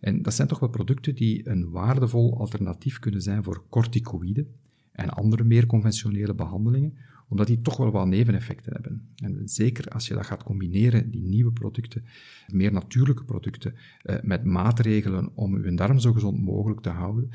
En 0.00 0.22
dat 0.22 0.34
zijn 0.34 0.48
toch 0.48 0.58
wel 0.58 0.68
producten 0.68 1.14
die 1.14 1.48
een 1.48 1.70
waardevol 1.70 2.38
alternatief 2.38 2.98
kunnen 2.98 3.22
zijn 3.22 3.42
voor 3.42 3.64
corticoïden 3.68 4.46
en 4.92 5.08
andere 5.10 5.44
meer 5.44 5.66
conventionele 5.66 6.34
behandelingen, 6.34 6.96
omdat 7.28 7.46
die 7.46 7.60
toch 7.60 7.76
wel 7.76 7.90
wat 7.90 8.06
neveneffecten 8.06 8.72
hebben. 8.72 9.08
En 9.16 9.48
zeker 9.48 9.88
als 9.88 10.08
je 10.08 10.14
dat 10.14 10.26
gaat 10.26 10.42
combineren, 10.42 11.10
die 11.10 11.22
nieuwe 11.22 11.52
producten, 11.52 12.04
meer 12.46 12.72
natuurlijke 12.72 13.24
producten, 13.24 13.74
eh, 14.02 14.16
met 14.22 14.44
maatregelen 14.44 15.30
om 15.34 15.64
je 15.64 15.74
darm 15.74 15.98
zo 15.98 16.12
gezond 16.12 16.40
mogelijk 16.40 16.80
te 16.80 16.88
houden, 16.88 17.30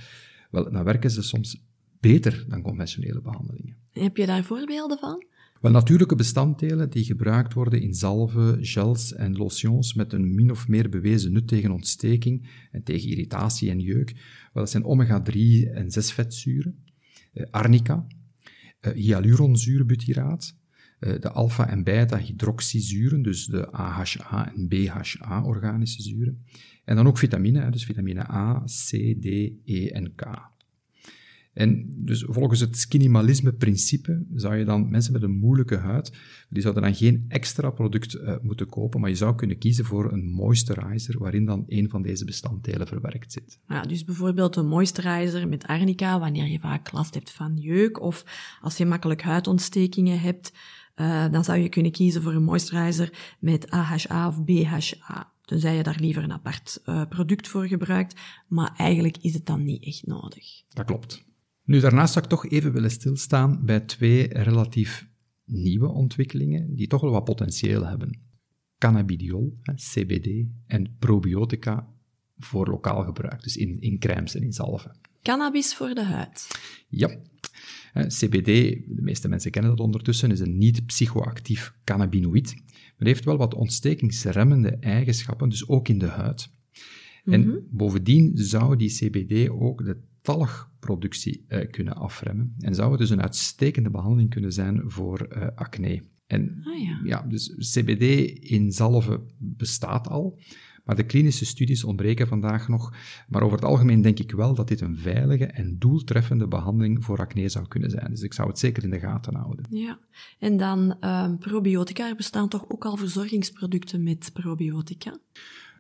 wel, 0.50 0.72
dan 0.72 0.84
werken 0.84 1.12
ze 1.12 1.22
soms 1.22 1.64
beter 2.00 2.46
dan 2.48 2.62
conventionele 2.62 3.22
behandelingen. 3.22 3.78
Heb 3.92 4.18
je 4.18 4.26
daar 4.26 4.44
voorbeelden 4.44 4.98
van? 4.98 5.28
Wel, 5.62 5.72
natuurlijke 5.72 6.16
bestanddelen 6.16 6.90
die 6.90 7.04
gebruikt 7.04 7.54
worden 7.54 7.82
in 7.82 7.94
zalven, 7.94 8.66
gels 8.66 9.14
en 9.14 9.38
lotions 9.38 9.94
met 9.94 10.14
een 10.14 10.36
min 10.36 10.52
of 10.52 10.68
meer 10.68 10.90
bewezen 10.90 11.32
nut 11.32 11.48
tegen 11.48 11.72
ontsteking 11.72 12.50
en 12.72 12.84
tegen 12.84 13.10
irritatie 13.10 13.70
en 13.70 13.80
jeuk. 13.80 14.14
Wel, 14.54 14.64
dat 14.64 14.70
zijn 14.70 14.84
omega-3 14.84 15.72
en 15.74 15.92
6 15.92 16.12
vetzuren, 16.12 16.84
eh, 17.34 17.46
arnica, 17.52 18.08
uh, 18.82 18.94
hyaluronzuurbutyraat, 18.94 20.56
uh, 21.00 21.20
de 21.20 21.32
alpha- 21.32 21.70
en 21.70 21.84
beta-hydroxyzuren, 21.84 23.22
dus 23.22 23.46
de 23.46 23.72
AHA 23.72 24.54
en 24.56 24.68
BHA-organische 24.68 26.02
zuren. 26.02 26.46
En 26.90 26.96
dan 26.96 27.08
ook 27.08 27.18
vitamine, 27.18 27.72
dus 27.72 27.86
vitamine 27.86 28.32
A, 28.32 28.64
C, 28.66 28.90
D, 29.22 29.26
E 29.66 29.90
en 29.90 30.16
K. 30.16 30.52
En 31.54 31.86
dus 31.96 32.26
volgens 32.28 32.60
het 32.60 32.78
skinimalisme-principe 32.78 34.26
zou 34.34 34.56
je 34.56 34.66
dan 34.66 34.90
mensen 34.90 35.14
met 35.14 35.24
een 35.24 35.38
moeilijke 35.38 35.78
huid, 35.78 36.12
die 36.50 36.62
zouden 36.62 36.84
dan 36.84 36.96
geen 36.96 37.26
extra 37.28 37.70
product 37.70 38.16
uh, 38.16 38.36
moeten 38.42 38.70
kopen, 38.70 39.00
maar 39.00 39.10
je 39.10 39.16
zou 39.16 39.36
kunnen 39.36 39.58
kiezen 39.58 39.86
voor 39.86 40.12
een 40.12 40.30
moisturizer 40.32 41.20
waarin 41.20 41.46
dan 41.46 41.64
een 41.68 41.90
van 41.90 42.02
deze 42.02 42.26
bestanddelen 42.26 42.88
verwerkt 42.88 43.32
zit. 43.32 43.60
Ja, 43.68 43.82
dus 43.82 44.04
bijvoorbeeld 44.04 44.56
een 44.56 44.68
moisturizer 44.68 45.48
met 45.48 45.68
arnica 45.68 46.20
wanneer 46.20 46.48
je 46.48 46.60
vaak 46.60 46.92
last 46.92 47.14
hebt 47.14 47.32
van 47.32 47.58
jeuk 47.58 48.02
of 48.02 48.26
als 48.62 48.78
je 48.78 48.86
makkelijk 48.86 49.22
huidontstekingen 49.22 50.20
hebt, 50.20 50.54
uh, 50.96 51.32
dan 51.32 51.44
zou 51.44 51.60
je 51.60 51.70
kunnen 51.70 51.92
kiezen 51.92 52.22
voor 52.22 52.34
een 52.34 52.44
moisturizer 52.44 53.36
met 53.40 53.70
AHA 53.70 54.28
of 54.28 54.44
BHA. 54.44 55.38
Tenzij 55.50 55.76
je 55.76 55.84
daar 55.84 56.00
liever 56.00 56.24
een 56.24 56.32
apart 56.32 56.82
uh, 56.86 57.02
product 57.08 57.48
voor 57.48 57.68
gebruikt, 57.68 58.20
maar 58.48 58.74
eigenlijk 58.78 59.18
is 59.18 59.34
het 59.34 59.46
dan 59.46 59.64
niet 59.64 59.84
echt 59.84 60.06
nodig. 60.06 60.64
Dat 60.68 60.86
klopt. 60.86 61.26
Nu, 61.64 61.80
daarnaast 61.80 62.14
zou 62.14 62.26
ik 62.26 62.32
toch 62.32 62.50
even 62.50 62.74
willen 62.74 62.92
stilstaan 62.92 63.66
bij 63.66 63.80
twee 63.80 64.28
relatief 64.28 65.08
nieuwe 65.46 65.88
ontwikkelingen 65.88 66.76
die 66.76 66.88
toch 66.88 67.02
wel 67.02 67.12
wat 67.12 67.24
potentieel 67.24 67.86
hebben. 67.86 68.20
Cannabidiol, 68.78 69.58
CBD, 69.76 70.48
en 70.66 70.96
probiotica 71.00 71.88
voor 72.38 72.68
lokaal 72.68 73.04
gebruik, 73.04 73.44
dus 73.44 73.58
in, 73.58 73.80
in 73.80 74.00
crèmes 74.00 74.36
en 74.36 74.44
in 74.44 74.54
zalven. 74.54 75.00
Cannabis 75.22 75.76
voor 75.76 75.94
de 75.94 76.04
huid. 76.04 76.48
Ja. 76.88 77.20
CBD, 77.94 78.46
de 78.96 79.02
meeste 79.02 79.28
mensen 79.28 79.52
kennen 79.52 79.72
dat 79.72 79.86
ondertussen, 79.86 80.32
is 80.32 80.40
een 80.40 80.58
niet-psychoactief 80.58 81.74
cannabinoïd. 81.84 82.56
Maar 83.00 83.08
heeft 83.08 83.26
wel 83.26 83.38
wat 83.38 83.54
ontstekingsremmende 83.54 84.70
eigenschappen, 84.70 85.50
dus 85.50 85.68
ook 85.68 85.88
in 85.88 86.00
de 86.00 86.08
huid. 86.08 86.52
En 87.26 87.48
mhm. 87.48 87.58
bovendien 87.70 88.32
zou 88.34 88.76
die 88.76 88.90
CBD 88.90 89.50
ook 89.50 89.86
de 89.86 89.98
talgproductie 90.22 91.46
uh, 91.48 91.70
kunnen 91.72 91.96
afremmen. 91.96 92.54
En 92.60 92.76
zou 92.76 92.90
het 92.90 93.00
dus 93.00 93.10
een 93.10 93.22
uitstekende 93.22 93.90
behandeling 93.90 94.30
kunnen 94.30 94.54
zijn 94.54 94.82
voor 94.86 95.28
uh, 95.32 95.48
acne. 95.56 96.02
En 96.28 96.62
ah, 96.64 96.84
ja. 96.84 97.02
ja, 97.04 97.22
dus 97.22 97.56
CBD 97.58 98.30
in 98.50 98.72
zalven 98.72 99.22
bestaat 99.38 100.08
al, 100.08 100.40
maar 100.90 100.98
de 100.98 101.06
klinische 101.06 101.46
studies 101.46 101.84
ontbreken 101.84 102.28
vandaag 102.28 102.68
nog. 102.68 102.94
Maar 103.28 103.42
over 103.42 103.58
het 103.58 103.66
algemeen 103.66 104.02
denk 104.02 104.20
ik 104.20 104.32
wel 104.32 104.54
dat 104.54 104.68
dit 104.68 104.82
een 104.82 104.98
veilige 104.98 105.46
en 105.46 105.76
doeltreffende 105.80 106.48
behandeling 106.48 107.04
voor 107.04 107.20
acne 107.20 107.50
zou 107.50 107.68
kunnen 107.68 107.90
zijn. 107.90 108.10
Dus 108.10 108.22
ik 108.22 108.34
zou 108.34 108.48
het 108.48 108.60
zeker 108.60 108.84
in 108.84 108.90
de 108.90 109.00
gaten 109.00 109.36
houden. 109.36 109.66
Ja, 109.70 110.00
en 110.40 110.58
dan 110.58 110.98
um, 111.02 111.38
probiotica. 111.38 112.10
Er 112.10 112.16
bestaan 112.16 112.50
toch 112.50 112.70
ook 112.70 112.86
al 112.86 112.98
verzorgingsproducten 112.98 114.04
met 114.04 114.30
probiotica? 114.34 115.20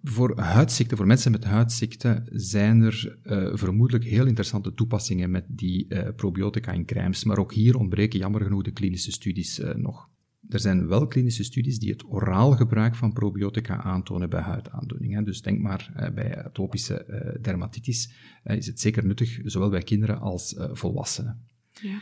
Voor 0.04 0.39
huidziekten, 0.39 0.98
voor 0.98 1.08
mensen 1.08 1.32
met 1.32 1.43
huidziekten, 1.43 2.26
zijn 2.32 2.82
er 2.82 3.17
uh, 3.24 3.50
vermoedelijk 3.54 4.06
heel 4.06 4.26
interessante 4.26 4.74
toepassingen 4.74 5.32
met 5.32 5.45
die 5.48 5.86
uh, 5.89 6.08
probiotica 6.15 6.72
in 6.72 6.86
crèmes. 6.86 7.24
Maar 7.24 7.38
ook 7.38 7.54
hier 7.54 7.78
ontbreken 7.78 8.19
jammer 8.19 8.41
genoeg 8.41 8.63
de 8.63 8.72
klinische 8.72 9.12
studies 9.12 9.60
uh, 9.60 9.74
nog. 9.74 10.10
Er 10.49 10.59
zijn 10.59 10.88
wel 10.88 11.07
klinische 11.07 11.43
studies 11.43 11.79
die 11.79 11.91
het 11.91 12.05
oraal 12.05 12.51
gebruik 12.51 12.95
van 12.95 13.13
probiotica 13.13 13.83
aantonen 13.83 14.29
bij 14.29 14.41
huidaandoeningen. 14.41 15.23
Dus 15.23 15.41
denk 15.41 15.59
maar 15.59 16.12
bij 16.15 16.43
atopische 16.43 17.38
dermatitis 17.41 18.13
is 18.43 18.67
het 18.67 18.79
zeker 18.79 19.05
nuttig, 19.05 19.39
zowel 19.43 19.69
bij 19.69 19.83
kinderen 19.83 20.19
als 20.19 20.55
volwassenen. 20.73 21.47
Ja. 21.81 21.99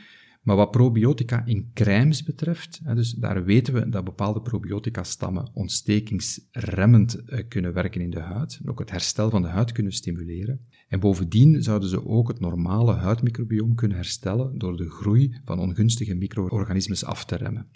Maar 0.48 0.56
wat 0.56 0.72
probiotica 0.72 1.46
in 1.46 1.72
crèmes 1.74 2.24
betreft, 2.24 2.82
dus 2.96 3.12
daar 3.12 3.44
weten 3.44 3.74
we 3.74 3.90
dat 3.90 4.04
bepaalde 4.04 4.42
probiotica-stammen 4.42 5.50
ontstekingsremmend 5.54 7.16
eh, 7.16 7.48
kunnen 7.48 7.74
werken 7.74 8.02
in 8.02 8.10
de 8.10 8.20
huid, 8.20 8.60
en 8.64 8.70
ook 8.70 8.80
het 8.80 8.92
herstel 8.92 9.30
van 9.30 9.42
de 9.42 9.48
huid 9.48 9.72
kunnen 9.72 9.92
stimuleren. 9.92 10.60
En 10.88 11.00
bovendien 11.00 11.64
zouden 11.64 11.90
ze 11.90 12.06
ook 12.06 12.28
het 12.28 12.40
normale 12.40 12.94
huidmicrobioom 12.94 13.76
kunnen 13.76 13.98
herstellen 13.98 14.58
door 14.58 14.78
de 14.78 14.90
groei 14.90 15.40
van 15.46 15.60
ongunstige 15.60 16.16
micro-organismes 16.16 17.06
af 17.06 17.26
te 17.26 17.36
remmen. 17.36 17.68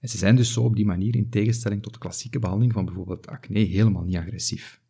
En 0.00 0.08
ze 0.08 0.18
zijn 0.18 0.36
dus 0.36 0.52
zo 0.52 0.62
op 0.62 0.76
die 0.76 0.86
manier, 0.86 1.16
in 1.16 1.30
tegenstelling 1.30 1.82
tot 1.82 1.92
de 1.92 1.98
klassieke 1.98 2.38
behandeling 2.38 2.72
van 2.72 2.84
bijvoorbeeld 2.84 3.26
acne, 3.26 3.58
helemaal 3.58 4.04
niet 4.04 4.16
agressief. 4.16 4.80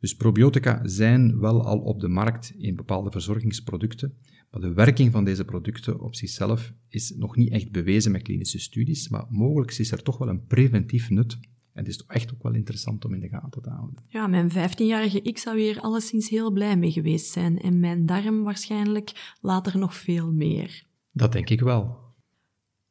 Dus 0.00 0.16
probiotica 0.16 0.80
zijn 0.82 1.38
wel 1.38 1.64
al 1.64 1.78
op 1.78 2.00
de 2.00 2.08
markt 2.08 2.54
in 2.58 2.76
bepaalde 2.76 3.10
verzorgingsproducten, 3.10 4.16
maar 4.50 4.60
de 4.60 4.72
werking 4.72 5.12
van 5.12 5.24
deze 5.24 5.44
producten 5.44 6.00
op 6.00 6.14
zichzelf 6.14 6.72
is 6.88 7.14
nog 7.16 7.36
niet 7.36 7.50
echt 7.50 7.70
bewezen 7.70 8.12
met 8.12 8.22
klinische 8.22 8.58
studies, 8.58 9.08
maar 9.08 9.26
mogelijk 9.28 9.78
is 9.78 9.92
er 9.92 10.02
toch 10.02 10.18
wel 10.18 10.28
een 10.28 10.46
preventief 10.46 11.10
nut. 11.10 11.38
En 11.72 11.80
het 11.82 11.88
is 11.88 11.96
toch 11.96 12.06
echt 12.06 12.34
ook 12.34 12.42
wel 12.42 12.54
interessant 12.54 13.04
om 13.04 13.14
in 13.14 13.20
de 13.20 13.28
gaten 13.28 13.62
te 13.62 13.70
houden. 13.70 14.04
Ja, 14.08 14.26
mijn 14.26 14.50
15-jarige 14.50 15.22
ik 15.22 15.38
zou 15.38 15.60
hier 15.60 15.80
alleszins 15.80 16.28
heel 16.28 16.50
blij 16.50 16.76
mee 16.76 16.90
geweest 16.90 17.32
zijn. 17.32 17.60
En 17.60 17.80
mijn 17.80 18.06
darm 18.06 18.42
waarschijnlijk 18.42 19.36
later 19.40 19.78
nog 19.78 19.94
veel 19.94 20.32
meer. 20.32 20.84
Dat 21.12 21.32
denk 21.32 21.50
ik 21.50 21.60
wel. 21.60 22.03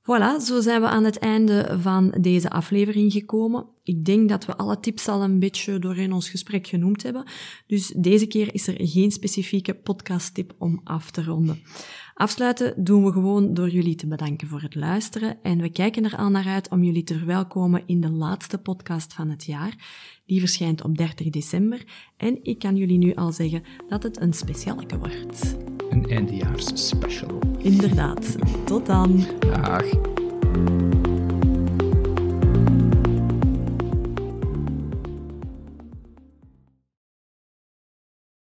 Voilà, 0.03 0.39
zo 0.41 0.61
zijn 0.61 0.81
we 0.81 0.87
aan 0.87 1.03
het 1.03 1.19
einde 1.19 1.77
van 1.81 2.13
deze 2.19 2.49
aflevering 2.49 3.11
gekomen. 3.11 3.65
Ik 3.83 4.05
denk 4.05 4.29
dat 4.29 4.45
we 4.45 4.57
alle 4.57 4.79
tips 4.79 5.07
al 5.07 5.23
een 5.23 5.39
beetje 5.39 5.79
doorheen 5.79 6.13
ons 6.13 6.29
gesprek 6.29 6.67
genoemd 6.67 7.03
hebben. 7.03 7.23
Dus 7.67 7.93
deze 7.97 8.27
keer 8.27 8.53
is 8.53 8.67
er 8.67 8.75
geen 8.77 9.11
specifieke 9.11 9.73
podcasttip 9.73 10.55
om 10.57 10.81
af 10.83 11.11
te 11.11 11.23
ronden. 11.23 11.61
Afsluiten 12.13 12.83
doen 12.83 13.05
we 13.05 13.11
gewoon 13.11 13.53
door 13.53 13.69
jullie 13.69 13.95
te 13.95 14.07
bedanken 14.07 14.47
voor 14.47 14.61
het 14.61 14.75
luisteren. 14.75 15.37
En 15.41 15.61
we 15.61 15.69
kijken 15.69 16.03
er 16.03 16.17
al 16.17 16.29
naar 16.29 16.47
uit 16.47 16.69
om 16.69 16.83
jullie 16.83 17.03
te 17.03 17.17
verwelkomen 17.17 17.83
in 17.85 18.01
de 18.01 18.09
laatste 18.09 18.57
podcast 18.57 19.13
van 19.13 19.29
het 19.29 19.45
jaar. 19.45 19.75
Die 20.25 20.39
verschijnt 20.39 20.83
op 20.83 20.97
30 20.97 21.29
december. 21.29 21.83
En 22.17 22.39
ik 22.43 22.59
kan 22.59 22.75
jullie 22.75 22.97
nu 22.97 23.13
al 23.13 23.31
zeggen 23.31 23.63
dat 23.89 24.03
het 24.03 24.21
een 24.21 24.33
specialeke 24.33 24.97
wordt. 24.97 25.55
Een 25.89 26.05
eindejaars 26.05 26.87
special. 26.87 27.39
Inderdaad. 27.57 28.35
Tot 28.65 28.85
dan. 28.85 29.25
Dag. 29.39 29.85